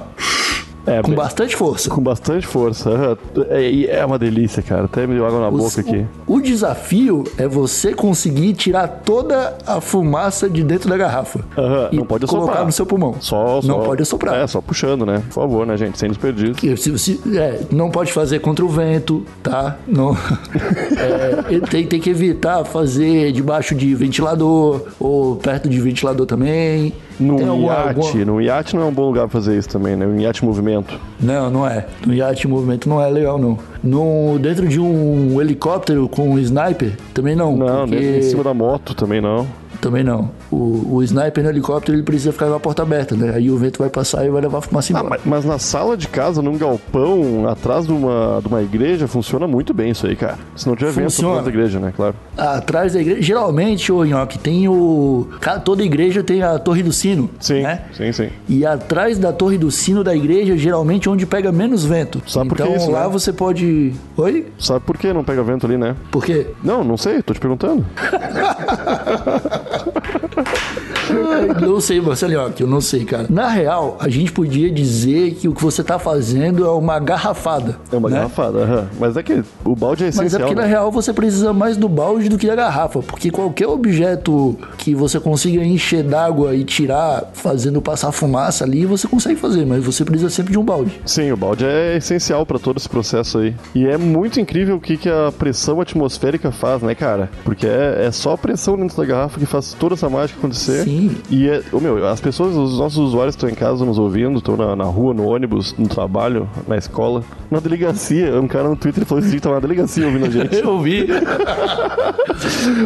É, 0.86 1.02
Com 1.02 1.08
bem- 1.08 1.16
bastante 1.16 1.56
força. 1.56 1.90
com 1.90 2.00
bastante 2.00 2.46
força. 2.46 3.18
É, 3.50 3.86
é 3.98 4.04
uma 4.06 4.18
delícia, 4.18 4.62
cara. 4.62 4.84
Até 4.84 5.06
me 5.06 5.14
deu 5.14 5.26
água 5.26 5.40
na 5.40 5.50
boca 5.50 5.80
aqui. 5.80 6.06
O, 6.26 6.36
o 6.36 6.40
desafio 6.40 7.24
é 7.36 7.48
você 7.48 7.92
conseguir 7.92 8.52
tirar 8.54 8.86
toda 8.88 9.56
a 9.66 9.80
fumaça 9.80 10.48
de 10.48 10.62
dentro 10.62 10.88
da 10.88 10.96
garrafa. 10.96 11.40
Aham, 11.58 11.88
E 11.92 11.96
não 11.96 12.06
pode 12.06 12.26
colocar 12.26 12.44
assoprar. 12.52 12.66
no 12.66 12.72
seu 12.72 12.86
pulmão. 12.86 13.16
Só, 13.20 13.60
só, 13.60 13.66
Não 13.68 13.80
pode 13.80 14.02
assoprar. 14.02 14.34
É, 14.36 14.46
só 14.46 14.60
puxando, 14.60 15.04
né? 15.04 15.22
Por 15.26 15.32
favor, 15.34 15.66
né, 15.66 15.76
gente? 15.76 15.98
Sem 15.98 16.08
desperdício. 16.08 16.54
Que 16.54 16.76
se- 16.76 16.96
se- 16.98 17.20
é, 17.36 17.60
não 17.72 17.90
pode 17.90 18.12
fazer 18.12 18.38
contra 18.38 18.64
o 18.64 18.68
vento, 18.68 19.24
tá? 19.42 19.76
Não, 19.88 20.16
É, 20.96 21.60
tem, 21.68 21.86
tem 21.86 22.00
que 22.00 22.10
evitar 22.10 22.64
fazer 22.64 23.32
debaixo 23.32 23.74
de 23.74 23.94
ventilador 23.94 24.82
ou 24.98 25.36
perto 25.36 25.68
de 25.68 25.80
ventilador 25.80 26.26
também. 26.26 26.92
Num 27.18 27.36
Tem 27.36 27.48
alguma- 27.48 27.72
iate, 27.72 27.88
alguma- 28.00 28.24
num 28.26 28.40
iate 28.40 28.76
não 28.76 28.82
é 28.82 28.84
um 28.86 28.92
bom 28.92 29.06
lugar 29.06 29.22
pra 29.22 29.30
fazer 29.40 29.56
isso 29.58 29.68
também, 29.68 29.96
né? 29.96 30.06
Um 30.06 30.18
iate 30.20 30.42
em 30.44 30.46
movimento. 30.46 30.98
Não, 31.20 31.50
não 31.50 31.66
é. 31.66 31.86
No 32.06 32.12
iate 32.12 32.46
em 32.46 32.50
movimento 32.50 32.88
não 32.88 33.00
é 33.02 33.08
legal, 33.08 33.38
não. 33.38 33.58
No, 33.82 34.38
dentro 34.38 34.68
de 34.68 34.78
um 34.80 35.40
helicóptero 35.40 36.08
com 36.08 36.28
um 36.30 36.38
sniper, 36.38 36.92
também 37.14 37.34
não. 37.34 37.56
Não, 37.56 37.86
porque- 37.88 37.94
nem 38.00 38.18
em 38.18 38.22
cima 38.22 38.44
da 38.44 38.52
moto 38.52 38.94
também 38.94 39.20
não. 39.20 39.46
Também 39.80 40.02
não. 40.04 40.30
O, 40.50 40.96
o 40.96 41.02
sniper 41.02 41.42
no 41.44 41.50
helicóptero 41.50 41.96
ele 41.96 42.02
precisa 42.02 42.32
ficar 42.32 42.46
com 42.46 42.54
a 42.54 42.60
porta 42.60 42.82
aberta, 42.82 43.14
né? 43.14 43.32
Aí 43.34 43.50
o 43.50 43.56
vento 43.56 43.78
vai 43.78 43.88
passar 43.88 44.24
e 44.24 44.30
vai 44.30 44.40
levar 44.40 44.58
a 44.58 44.60
fumaça 44.62 44.92
Ah, 44.96 45.00
embora. 45.00 45.20
mas, 45.24 45.24
mas 45.24 45.44
na 45.44 45.58
sala 45.58 45.96
de 45.96 46.08
casa, 46.08 46.40
num 46.42 46.56
galpão, 46.56 47.46
atrás 47.48 47.86
de 47.86 47.92
uma, 47.92 48.40
de 48.40 48.48
uma 48.48 48.62
igreja, 48.62 49.06
funciona 49.06 49.46
muito 49.46 49.72
bem 49.74 49.90
isso 49.90 50.06
aí, 50.06 50.16
cara. 50.16 50.38
Se 50.56 50.66
não 50.66 50.74
tiver 50.76 50.90
vento 50.92 51.04
Funciona. 51.10 51.38
atrás 51.40 51.44
da 51.44 51.50
igreja, 51.50 51.78
né? 51.80 51.92
Claro. 51.94 52.14
Atrás 52.36 52.92
da 52.94 53.00
igreja, 53.00 53.22
geralmente, 53.22 53.90
ô 53.92 54.04
Nhoque, 54.04 54.38
tem 54.38 54.68
o. 54.68 55.28
Toda 55.64 55.82
igreja 55.82 56.22
tem 56.22 56.42
a 56.42 56.58
torre 56.58 56.82
do 56.82 56.92
sino. 56.92 57.28
Sim, 57.40 57.62
Né? 57.62 57.82
sim, 57.92 58.12
sim. 58.12 58.28
E 58.48 58.64
atrás 58.66 59.18
da 59.18 59.32
torre 59.32 59.58
do 59.58 59.70
sino 59.70 60.02
da 60.04 60.14
igreja, 60.14 60.56
geralmente, 60.56 61.08
é 61.08 61.10
onde 61.10 61.26
pega 61.26 61.50
menos 61.52 61.84
vento. 61.84 62.22
Sabe 62.26 62.48
por 62.48 62.56
que 62.56 62.62
então 62.62 62.76
isso, 62.76 62.90
lá 62.90 63.04
né? 63.04 63.08
você 63.08 63.32
pode. 63.32 63.92
Oi? 64.16 64.46
Sabe 64.58 64.80
por 64.84 64.96
que 64.98 65.12
não 65.12 65.24
pega 65.24 65.42
vento 65.42 65.66
ali, 65.66 65.76
né? 65.76 65.94
Por 66.10 66.24
quê? 66.24 66.48
Não, 66.62 66.82
não 66.84 66.96
sei, 66.96 67.22
tô 67.22 67.32
te 67.34 67.40
perguntando. 67.40 67.84
ha 69.70 69.78
ha 69.78 70.44
ha 70.46 70.82
não 71.60 71.80
sei, 71.80 72.00
Marcelo 72.00 72.32
Nhoque, 72.32 72.62
eu 72.62 72.68
não 72.68 72.80
sei, 72.80 73.04
cara. 73.04 73.26
Na 73.28 73.48
real, 73.48 73.96
a 74.00 74.08
gente 74.08 74.32
podia 74.32 74.70
dizer 74.70 75.34
que 75.34 75.48
o 75.48 75.54
que 75.54 75.62
você 75.62 75.82
tá 75.82 75.98
fazendo 75.98 76.64
é 76.64 76.70
uma 76.70 76.98
garrafada. 76.98 77.78
É 77.92 77.96
uma 77.96 78.08
né? 78.08 78.16
garrafada, 78.16 78.58
aham. 78.58 78.86
Mas 78.98 79.16
é 79.16 79.22
que 79.22 79.42
o 79.64 79.74
balde 79.74 80.04
é 80.04 80.06
Mas 80.06 80.18
é 80.18 80.24
essencial. 80.26 80.40
porque 80.42 80.54
na 80.54 80.62
né? 80.62 80.68
real 80.68 80.90
você 80.90 81.12
precisa 81.12 81.52
mais 81.52 81.76
do 81.76 81.88
balde 81.88 82.28
do 82.28 82.38
que 82.38 82.46
da 82.46 82.54
garrafa, 82.54 83.00
porque 83.00 83.30
qualquer 83.30 83.66
objeto 83.66 84.56
que 84.78 84.94
você 84.94 85.18
consiga 85.20 85.64
encher 85.64 86.02
d'água 86.02 86.54
e 86.54 86.64
tirar 86.64 87.30
fazendo 87.32 87.80
passar 87.80 88.12
fumaça 88.12 88.64
ali, 88.64 88.86
você 88.86 89.06
consegue 89.06 89.38
fazer, 89.38 89.66
mas 89.66 89.84
você 89.84 90.04
precisa 90.04 90.30
sempre 90.30 90.52
de 90.52 90.58
um 90.58 90.64
balde. 90.64 91.00
Sim, 91.04 91.32
o 91.32 91.36
balde 91.36 91.64
é 91.64 91.96
essencial 91.96 92.44
pra 92.44 92.58
todo 92.58 92.76
esse 92.76 92.88
processo 92.88 93.38
aí. 93.38 93.54
E 93.74 93.86
é 93.86 93.96
muito 93.96 94.40
incrível 94.40 94.76
o 94.76 94.80
que, 94.80 94.96
que 94.96 95.08
a 95.08 95.32
pressão 95.36 95.80
atmosférica 95.80 96.50
faz, 96.50 96.82
né, 96.82 96.94
cara? 96.94 97.30
Porque 97.44 97.66
é, 97.66 98.06
é 98.06 98.12
só 98.12 98.32
a 98.32 98.38
pressão 98.38 98.76
dentro 98.76 98.96
da 98.96 99.04
garrafa 99.04 99.38
que 99.38 99.46
faz 99.46 99.72
toda 99.74 99.94
essa 99.94 100.08
mágica 100.08 100.38
acontecer. 100.38 100.84
Sim. 100.84 101.05
E, 101.30 101.48
é, 101.48 101.62
ô, 101.72 101.80
meu, 101.80 102.06
as 102.06 102.20
pessoas, 102.20 102.54
os 102.56 102.78
nossos 102.78 102.98
usuários 102.98 103.34
estão 103.34 103.48
em 103.48 103.54
casa 103.54 103.84
nos 103.84 103.98
ouvindo, 103.98 104.38
estão 104.38 104.56
na, 104.56 104.74
na 104.76 104.84
rua, 104.84 105.12
no 105.14 105.24
ônibus, 105.26 105.74
no 105.78 105.88
trabalho, 105.88 106.48
na 106.66 106.76
escola, 106.76 107.22
na 107.50 107.58
delegacia. 107.60 108.40
Um 108.40 108.48
cara 108.48 108.68
no 108.68 108.76
Twitter 108.76 109.04
falou 109.04 109.24
assim 109.24 109.38
tava 109.38 109.56
na 109.56 109.60
delegacia 109.60 110.06
ouvindo 110.06 110.26
a 110.26 110.30
gente. 110.30 110.56
Eu 110.56 110.80
vi. 110.80 111.06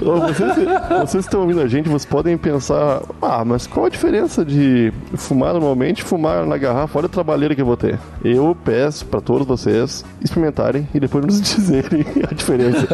Ô, 0.04 0.20
vocês, 0.20 0.52
vocês 1.06 1.24
estão 1.24 1.40
ouvindo 1.42 1.60
a 1.60 1.66
gente, 1.66 1.88
vocês 1.88 2.04
podem 2.04 2.36
pensar, 2.36 3.02
ah, 3.20 3.44
mas 3.44 3.66
qual 3.66 3.86
a 3.86 3.88
diferença 3.88 4.44
de 4.44 4.92
fumar 5.14 5.52
normalmente 5.52 6.00
e 6.00 6.04
fumar 6.04 6.46
na 6.46 6.56
garrafa? 6.56 6.98
Olha 6.98 7.06
a 7.06 7.08
trabalheira 7.08 7.54
que 7.54 7.60
eu 7.60 7.66
vou 7.66 7.76
ter. 7.76 7.98
Eu 8.24 8.56
peço 8.64 9.06
para 9.06 9.20
todos 9.20 9.46
vocês 9.46 10.04
experimentarem 10.22 10.88
e 10.94 11.00
depois 11.00 11.24
nos 11.24 11.40
dizerem 11.42 12.04
a 12.28 12.34
diferença. 12.34 12.86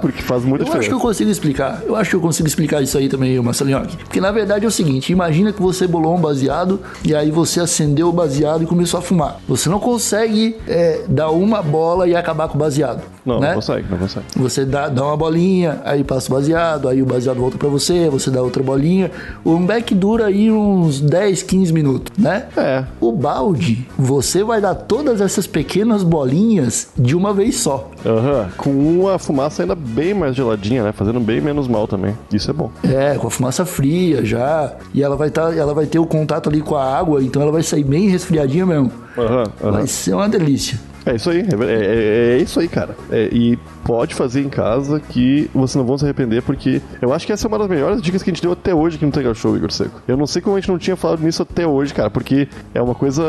Porque 0.00 0.22
faz 0.22 0.44
muita 0.44 0.64
Eu 0.64 0.68
acho 0.68 0.72
que 0.72 0.76
eu 0.76 0.80
diferença. 0.82 1.06
consigo 1.06 1.30
explicar. 1.30 1.82
Eu 1.86 1.96
acho 1.96 2.10
que 2.10 2.16
eu 2.16 2.20
consigo 2.20 2.48
explicar 2.48 2.82
isso 2.82 2.96
aí 2.98 3.08
também, 3.08 3.38
Marcelo 3.40 3.70
Nhoque. 3.70 3.96
Porque 3.96 4.20
na 4.20 4.30
verdade 4.30 4.57
é 4.64 4.68
o 4.68 4.72
seguinte: 4.72 5.12
imagina 5.12 5.52
que 5.52 5.60
você 5.60 5.86
bolou 5.86 6.16
um 6.16 6.20
baseado 6.20 6.80
e 7.04 7.14
aí 7.14 7.30
você 7.30 7.60
acendeu 7.60 8.08
o 8.08 8.12
baseado 8.12 8.62
e 8.62 8.66
começou 8.66 8.98
a 8.98 9.02
fumar. 9.02 9.40
Você 9.48 9.68
não 9.68 9.78
consegue 9.78 10.56
é, 10.66 11.02
dar 11.08 11.30
uma 11.30 11.62
bola 11.62 12.06
e 12.08 12.14
acabar 12.14 12.48
com 12.48 12.54
o 12.54 12.58
baseado. 12.58 13.02
Não, 13.24 13.40
né? 13.40 13.48
não 13.48 13.54
consegue, 13.56 13.86
não 13.90 13.98
consegue. 13.98 14.26
Você 14.36 14.64
dá, 14.64 14.88
dá 14.88 15.04
uma 15.04 15.16
bolinha, 15.16 15.80
aí 15.84 16.02
passa 16.02 16.32
o 16.32 16.34
baseado, 16.34 16.88
aí 16.88 17.02
o 17.02 17.06
baseado 17.06 17.38
volta 17.38 17.58
pra 17.58 17.68
você, 17.68 18.08
você 18.08 18.30
dá 18.30 18.42
outra 18.42 18.62
bolinha. 18.62 19.10
O 19.44 19.58
back 19.58 19.94
dura 19.94 20.26
aí 20.26 20.50
uns 20.50 21.00
10, 21.00 21.42
15 21.42 21.72
minutos, 21.72 22.12
né? 22.16 22.46
É. 22.56 22.84
O 23.00 23.12
balde, 23.12 23.86
você 23.98 24.42
vai 24.42 24.60
dar 24.60 24.74
todas 24.74 25.20
essas 25.20 25.46
pequenas 25.46 26.02
bolinhas 26.02 26.88
de 26.96 27.14
uma 27.14 27.34
vez 27.34 27.56
só. 27.56 27.90
Aham. 28.04 28.48
Com 28.56 28.70
uma 28.70 29.18
fumaça 29.18 29.62
ainda 29.62 29.74
bem 29.74 30.14
mais 30.14 30.34
geladinha, 30.34 30.82
né? 30.82 30.92
Fazendo 30.92 31.20
bem 31.20 31.40
menos 31.40 31.68
mal 31.68 31.86
também. 31.86 32.16
Isso 32.32 32.50
é 32.50 32.54
bom. 32.54 32.70
É, 32.82 33.14
com 33.16 33.26
a 33.26 33.30
fumaça 33.30 33.66
fria 33.66 34.24
já. 34.24 34.47
E 34.94 35.02
ela 35.02 35.16
vai, 35.16 35.30
tá, 35.30 35.54
ela 35.54 35.74
vai 35.74 35.86
ter 35.86 35.98
o 35.98 36.06
contato 36.06 36.48
ali 36.48 36.60
com 36.60 36.76
a 36.76 36.84
água, 36.98 37.22
então 37.22 37.42
ela 37.42 37.52
vai 37.52 37.62
sair 37.62 37.84
bem 37.84 38.08
resfriadinha 38.08 38.66
mesmo. 38.66 38.92
Aham, 39.16 39.44
aham. 39.62 39.72
Vai 39.72 39.86
ser 39.86 40.14
uma 40.14 40.28
delícia. 40.28 40.78
É 41.06 41.14
isso 41.14 41.30
aí, 41.30 41.38
é, 41.40 41.64
é- 41.64 42.38
é 42.38 42.42
isso 42.42 42.60
aí, 42.60 42.68
cara. 42.68 42.96
É, 43.10 43.28
e 43.32 43.58
pode 43.84 44.14
fazer 44.14 44.42
em 44.42 44.48
casa 44.48 45.00
que 45.00 45.48
vocês 45.54 45.76
não 45.76 45.84
vão 45.84 45.96
se 45.96 46.04
arrepender, 46.04 46.42
porque 46.42 46.82
eu 47.00 47.12
acho 47.12 47.26
que 47.26 47.32
essa 47.32 47.46
é 47.46 47.48
uma 47.48 47.58
das 47.58 47.68
melhores 47.68 48.02
dicas 48.02 48.22
que 48.22 48.30
a 48.30 48.32
gente 48.34 48.42
deu 48.42 48.52
até 48.52 48.74
hoje 48.74 48.96
aqui 48.96 49.06
no 49.06 49.12
Tega 49.12 49.32
Show, 49.32 49.56
Igor 49.56 49.72
Seco. 49.72 50.02
Eu 50.06 50.16
não 50.16 50.26
sei 50.26 50.42
como 50.42 50.56
a 50.56 50.60
gente 50.60 50.68
não 50.68 50.78
tinha 50.78 50.96
falado 50.96 51.22
nisso 51.22 51.42
até 51.42 51.66
hoje, 51.66 51.94
cara, 51.94 52.10
porque 52.10 52.48
é 52.74 52.82
uma 52.82 52.94
coisa 52.94 53.24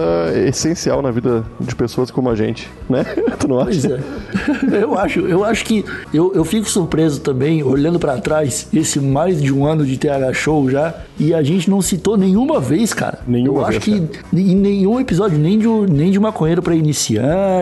essencial 0.47 1.01
na 1.01 1.11
vida 1.11 1.45
de 1.59 1.73
pessoas 1.75 2.11
como 2.11 2.29
a 2.29 2.35
gente, 2.35 2.69
né? 2.89 3.03
tu 3.39 3.47
não 3.47 3.59
acha? 3.59 3.69
Pois 3.69 3.85
é. 3.85 4.79
Eu 4.83 4.97
acho, 4.97 5.19
eu 5.21 5.43
acho 5.43 5.65
que 5.65 5.83
eu, 6.13 6.33
eu 6.33 6.43
fico 6.43 6.67
surpreso 6.69 7.21
também, 7.21 7.63
olhando 7.63 7.99
pra 7.99 8.17
trás, 8.17 8.67
esse 8.73 8.99
mais 8.99 9.41
de 9.41 9.53
um 9.53 9.65
ano 9.65 9.85
de 9.85 9.97
TH 9.97 10.33
Show 10.33 10.69
já, 10.69 10.93
e 11.19 11.33
a 11.33 11.41
gente 11.43 11.69
não 11.69 11.81
citou 11.81 12.17
nenhuma 12.17 12.59
vez, 12.59 12.93
cara. 12.93 13.19
Nenhuma 13.27 13.59
eu 13.61 13.65
acho 13.65 13.79
vez, 13.79 14.09
que 14.31 14.37
em 14.39 14.55
nenhum 14.55 14.99
episódio, 14.99 15.37
nem 15.37 15.57
de, 15.57 15.67
nem 15.67 16.11
de 16.11 16.19
maconheiro 16.19 16.61
pra 16.61 16.75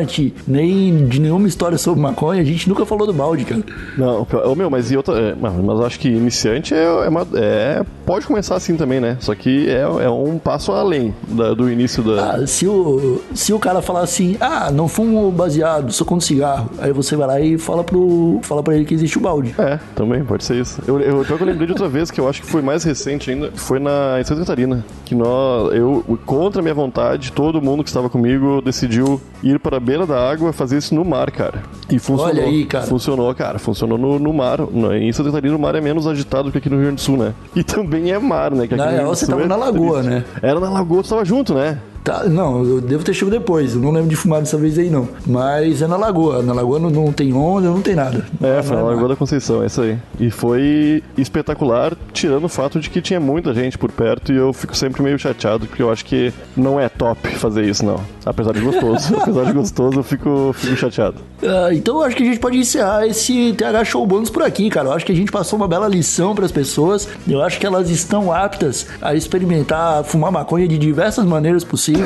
iniciante, 0.01 0.34
nem 0.48 1.08
de 1.08 1.20
nenhuma 1.20 1.48
história 1.48 1.77
sobre 1.77 2.01
maconha, 2.01 2.42
a 2.42 2.46
gente 2.46 2.68
nunca 2.70 2.86
falou 2.86 3.08
do 3.08 3.13
balde, 3.13 3.46
cara. 3.46 3.62
Não, 3.98 4.25
ô, 4.46 4.56
meu, 4.56 4.70
mas 4.70 4.92
e 4.92 4.98
outra. 4.98 5.18
É, 5.20 5.36
mas 5.39 5.80
acho 5.82 6.00
que 6.00 6.08
iniciante 6.10 6.74
é, 6.74 6.84
é, 6.84 7.10
uma- 7.10 7.27
é- 7.36 7.84
Pode 8.06 8.25
começar 8.25 8.56
assim 8.56 8.77
também, 8.77 9.01
né? 9.01 9.18
Só 9.20 9.36
que 9.36 9.68
é, 9.68 9.82
é 9.82 10.10
um 10.10 10.38
passo 10.38 10.72
além 10.72 11.13
da- 11.27 11.54
do 11.54 11.70
início 11.70 12.01
da. 12.01 12.36
Ah, 12.36 12.48
se 12.48 12.66
o, 12.66 13.22
se 13.34 13.51
o 13.51 13.60
cara 13.60 13.82
falar 13.82 14.00
assim, 14.01 14.38
ah, 14.39 14.72
não 14.72 14.88
fumo 14.88 15.30
baseado, 15.30 15.92
só 15.92 16.06
conto 16.06 16.24
cigarro, 16.24 16.70
aí 16.80 16.94
você 16.94 17.18
vai 17.18 17.27
lá 17.27 17.42
e 17.42 17.58
fala, 17.58 17.84
pro, 17.84 18.39
fala 18.44 18.63
pra 18.63 18.75
ele 18.75 18.86
que 18.86 18.94
existe 18.94 19.18
o 19.18 19.22
balde. 19.22 19.54
É, 19.60 19.77
também, 19.94 20.24
pode 20.24 20.46
ser 20.46 20.56
isso. 20.62 20.82
Eu, 20.88 21.01
eu, 21.01 21.22
eu 21.24 21.46
lembrei 21.46 21.66
de 21.68 21.74
outra 21.74 21.89
vez, 21.89 22.10
que 22.10 22.20
eu 22.22 22.30
acho 22.30 22.42
que 22.42 22.48
foi 22.48 22.62
mais 22.62 22.84
recente 22.86 23.30
ainda, 23.30 23.51
foi 23.56 23.77
na, 23.80 24.18
em 24.22 24.24
Santa 24.24 24.39
Catarina. 24.42 24.86
Que 25.04 25.13
nós, 25.13 25.74
eu, 25.75 26.18
contra 26.25 26.62
a 26.62 26.63
minha 26.63 26.74
vontade, 26.74 27.32
todo 27.34 27.62
mundo 27.62 27.84
que 27.84 27.89
estava 27.89 28.10
comigo 28.10 28.62
decidiu 28.62 29.20
ir 29.44 29.60
para 29.60 29.80
beira 29.88 30.06
da 30.06 30.29
água 30.29 30.51
fazer 30.51 30.77
isso 30.77 30.94
no 30.94 31.06
mar, 31.06 31.32
cara. 31.32 31.63
E 31.89 31.98
funcionou. 31.98 32.34
Olha 32.36 32.44
aí, 32.44 32.65
cara. 32.65 32.86
Funcionou, 32.86 33.34
cara. 33.34 33.58
Funcionou 33.58 33.98
no, 33.98 34.20
no 34.20 34.34
mar. 34.34 34.60
No- 34.60 34.94
Em 34.94 35.12
Santa 35.13 35.29
Catarina 35.32 35.56
o 35.56 35.60
mar 35.60 35.74
é 35.75 35.82
menos 35.82 36.06
agitado 36.06 36.51
que 36.51 36.58
aqui 36.58 36.70
no 36.70 36.75
Rio 36.75 36.84
Grande 36.86 36.96
do 36.98 37.01
Sul, 37.01 37.15
né? 37.17 37.34
E 37.56 37.63
também 37.63 38.12
é 38.12 38.20
mar, 38.20 38.51
né? 38.51 38.67
Que 38.67 38.74
aqui 38.74 38.84
no 38.84 38.89
Rio 38.91 39.01
do 39.03 39.08
você 39.08 39.25
Sul 39.25 39.34
tava 39.36 39.46
é 39.46 39.48
na 39.48 39.56
lagoa, 39.56 40.03
triste. 40.03 40.10
né? 40.10 40.25
Era 40.41 40.60
na 40.60 40.70
lagoa, 40.70 41.01
tu 41.03 41.10
tava 41.10 41.24
junto, 41.24 41.53
né? 41.53 41.79
Tá, 42.08 42.24
não, 42.24 42.64
eu 42.64 42.80
devo 42.80 43.04
ter 43.04 43.14
chegado 43.14 43.34
depois, 43.34 43.76
eu 43.76 43.82
não 43.82 43.92
lembro 43.92 44.08
de 44.08 44.16
fumar 44.16 44.40
dessa 44.40 44.58
vez 44.58 44.80
aí 44.80 44.90
não. 44.90 45.10
Mas 45.26 45.82
é 45.82 45.88
na 45.88 45.98
lagoa, 45.98 46.42
na 46.42 46.54
lagoa 46.54 46.80
não, 46.80 46.90
não 46.90 47.12
tem 47.12 47.34
onda, 47.34 47.68
não 47.68 47.82
tem 47.82 47.96
nada. 47.96 48.26
É, 48.42 48.64
foi 48.64 48.78
na 48.78 48.82
é 48.82 48.86
Lagoa 48.86 49.10
da 49.10 49.16
Conceição, 49.18 49.62
é 49.62 49.66
isso 49.66 49.82
aí. 49.82 49.98
E 50.18 50.32
foi 50.32 51.04
espetacular, 51.18 51.98
tirando 52.14 52.46
o 52.46 52.48
fato 52.48 52.80
de 52.80 52.90
que 52.90 53.02
tinha 53.02 53.20
muita 53.20 53.54
gente 53.54 53.78
por 53.78 53.92
perto 53.92 54.32
e 54.32 54.38
eu 54.38 54.54
fico 54.54 54.74
sempre 54.74 55.04
meio 55.04 55.20
chateado, 55.20 55.68
porque 55.68 55.84
eu 55.84 55.92
acho 55.92 56.06
que 56.06 56.34
não 56.56 56.80
é 56.80 56.88
top 56.88 57.28
fazer 57.36 57.66
isso, 57.66 57.84
não. 57.84 58.00
Apesar 58.26 58.54
de 58.54 58.62
gostoso. 58.62 59.14
Apesar 59.20 59.44
de 59.44 59.52
gostoso, 59.52 60.00
eu 60.00 60.04
fico, 60.04 60.54
fico 60.54 60.78
chateado. 60.78 61.18
Ah, 61.44 61.74
então 61.74 61.98
eu 61.98 62.04
acho 62.04 62.16
que 62.16 62.24
a 62.24 62.26
gente 62.26 62.40
pode 62.40 62.58
encerrar 62.58 63.06
esse 63.06 63.52
TH 63.52 63.84
Show 63.84 64.08
Bônus 64.08 64.30
por 64.30 64.44
aqui, 64.44 64.70
cara. 64.70 64.88
Eu 64.88 64.94
acho 64.94 65.06
que 65.06 65.12
a 65.12 65.16
gente 65.16 65.30
passou 65.30 65.60
uma 65.60 65.68
bela 65.68 65.90
lição 65.90 66.34
para 66.34 66.46
as 66.46 66.54
pessoas. 66.54 67.06
Eu 67.28 67.42
acho 67.42 67.60
que 67.60 67.66
elas 67.66 67.90
estão 67.90 68.32
aptas 68.32 68.88
a 69.02 69.14
experimentar 69.14 70.06
fumar 70.06 70.32
maconha 70.32 70.70
de 70.70 70.78
diversas 70.78 71.26
maneiras 71.26 71.66
possíveis. 71.66 71.97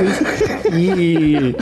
E 0.73 1.55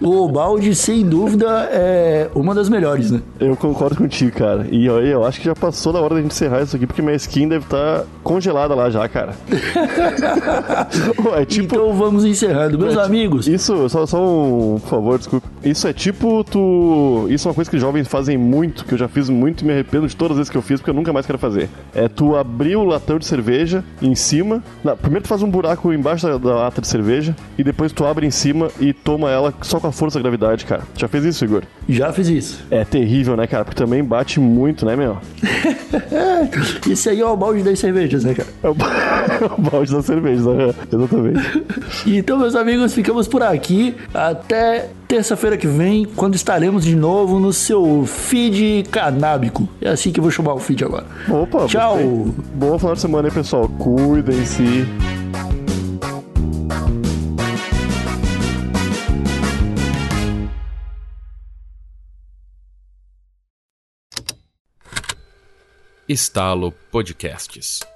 o 0.00 0.28
balde, 0.28 0.74
sem 0.74 1.04
dúvida, 1.04 1.68
é 1.72 2.28
uma 2.34 2.54
das 2.54 2.68
melhores, 2.68 3.10
né? 3.10 3.20
Eu 3.40 3.56
concordo 3.56 3.96
contigo, 3.96 4.36
cara. 4.36 4.66
E 4.70 4.88
aí, 4.88 5.10
eu 5.10 5.24
acho 5.24 5.40
que 5.40 5.46
já 5.46 5.54
passou 5.54 5.92
da 5.92 6.00
hora 6.00 6.14
da 6.14 6.20
gente 6.20 6.32
encerrar 6.32 6.62
isso 6.62 6.76
aqui, 6.76 6.86
porque 6.86 7.02
minha 7.02 7.16
skin 7.16 7.48
deve 7.48 7.64
estar 7.64 8.04
congelada 8.22 8.74
lá 8.74 8.90
já, 8.90 9.08
cara. 9.08 9.34
É 11.36 11.44
tipo. 11.44 11.74
Então 11.74 11.92
vamos 11.94 12.24
encerrando. 12.24 12.78
Meus 12.78 12.96
amigos, 12.96 13.46
Isso, 13.46 13.88
só, 13.88 14.06
só 14.06 14.22
um 14.22 14.78
por 14.78 14.88
favor, 14.88 15.18
desculpa. 15.18 15.48
Isso 15.62 15.86
é 15.88 15.92
tipo 15.92 16.44
tu. 16.44 17.26
Isso 17.30 17.48
é 17.48 17.50
uma 17.50 17.54
coisa 17.54 17.70
que 17.70 17.78
jovens 17.78 18.06
fazem 18.06 18.36
muito, 18.36 18.84
que 18.84 18.94
eu 18.94 18.98
já 18.98 19.08
fiz 19.08 19.28
muito 19.28 19.62
e 19.62 19.66
me 19.66 19.72
arrependo 19.72 20.06
de 20.06 20.14
todas 20.14 20.32
as 20.32 20.38
vezes 20.38 20.50
que 20.50 20.56
eu 20.56 20.62
fiz, 20.62 20.80
porque 20.80 20.90
eu 20.90 20.94
nunca 20.94 21.12
mais 21.12 21.26
quero 21.26 21.38
fazer. 21.38 21.68
É 21.94 22.08
tu 22.08 22.36
abrir 22.36 22.76
o 22.76 22.84
latão 22.84 23.18
de 23.18 23.26
cerveja 23.26 23.82
em 24.00 24.14
cima. 24.14 24.62
Não, 24.82 24.96
primeiro 24.96 25.24
tu 25.24 25.28
faz 25.28 25.42
um 25.42 25.50
buraco 25.50 25.92
embaixo 25.92 26.26
da, 26.26 26.36
da 26.36 26.54
lata 26.56 26.80
de 26.80 26.88
cerveja 26.88 27.34
e 27.58 27.64
depois 27.64 27.92
tu 27.92 28.04
abre 28.04 28.26
em 28.26 28.30
cima 28.30 28.68
e 28.80 28.92
toma 28.92 29.30
ela 29.30 29.52
só 29.62 29.78
com 29.80 29.86
a 29.86 29.92
força 29.92 30.18
da 30.18 30.22
gravidade, 30.22 30.64
cara. 30.64 30.82
Já 30.96 31.08
fez 31.08 31.24
isso, 31.24 31.44
Igor? 31.44 31.62
já 31.88 32.12
fiz 32.12 32.28
isso. 32.28 32.64
É 32.70 32.84
terrível, 32.84 33.36
né, 33.36 33.46
cara? 33.46 33.64
Porque 33.64 33.76
também 33.82 34.02
bate 34.02 34.40
muito, 34.40 34.86
né, 34.86 34.96
meu? 34.96 35.18
Esse 36.90 37.10
aí 37.10 37.20
é 37.20 37.26
o 37.26 37.36
balde 37.36 37.62
das 37.62 37.78
cervejas, 37.78 38.24
né, 38.24 38.34
cara? 38.34 38.48
É 38.62 38.68
o, 38.68 38.72
é 38.74 39.70
balde 39.70 39.92
da 39.92 40.02
cerveja, 40.02 40.42
né? 40.54 40.74
Exatamente. 40.92 41.64
Então, 42.06 42.38
meus 42.38 42.54
amigos, 42.54 42.94
ficamos 42.94 43.26
por 43.26 43.42
aqui. 43.42 43.94
Até 44.12 44.88
terça-feira 45.08 45.56
que 45.56 45.66
vem, 45.66 46.04
quando 46.16 46.34
estaremos 46.34 46.84
de 46.84 46.94
novo 46.94 47.38
no 47.38 47.52
seu 47.52 48.04
feed 48.06 48.84
canábico. 48.90 49.68
É 49.80 49.90
assim 49.90 50.10
que 50.10 50.20
eu 50.20 50.22
vou 50.22 50.30
chamar 50.30 50.54
o 50.54 50.58
feed 50.58 50.84
agora. 50.84 51.06
Opa, 51.28 51.66
Tchau. 51.66 51.96
gostei. 51.96 52.34
Bom 52.54 52.78
final 52.78 52.94
de 52.94 53.00
semana 53.00 53.28
aí, 53.28 53.34
pessoal. 53.34 53.68
Cuidem-se. 53.68 55.13
Estalo 66.08 66.72
Podcasts. 66.90 67.93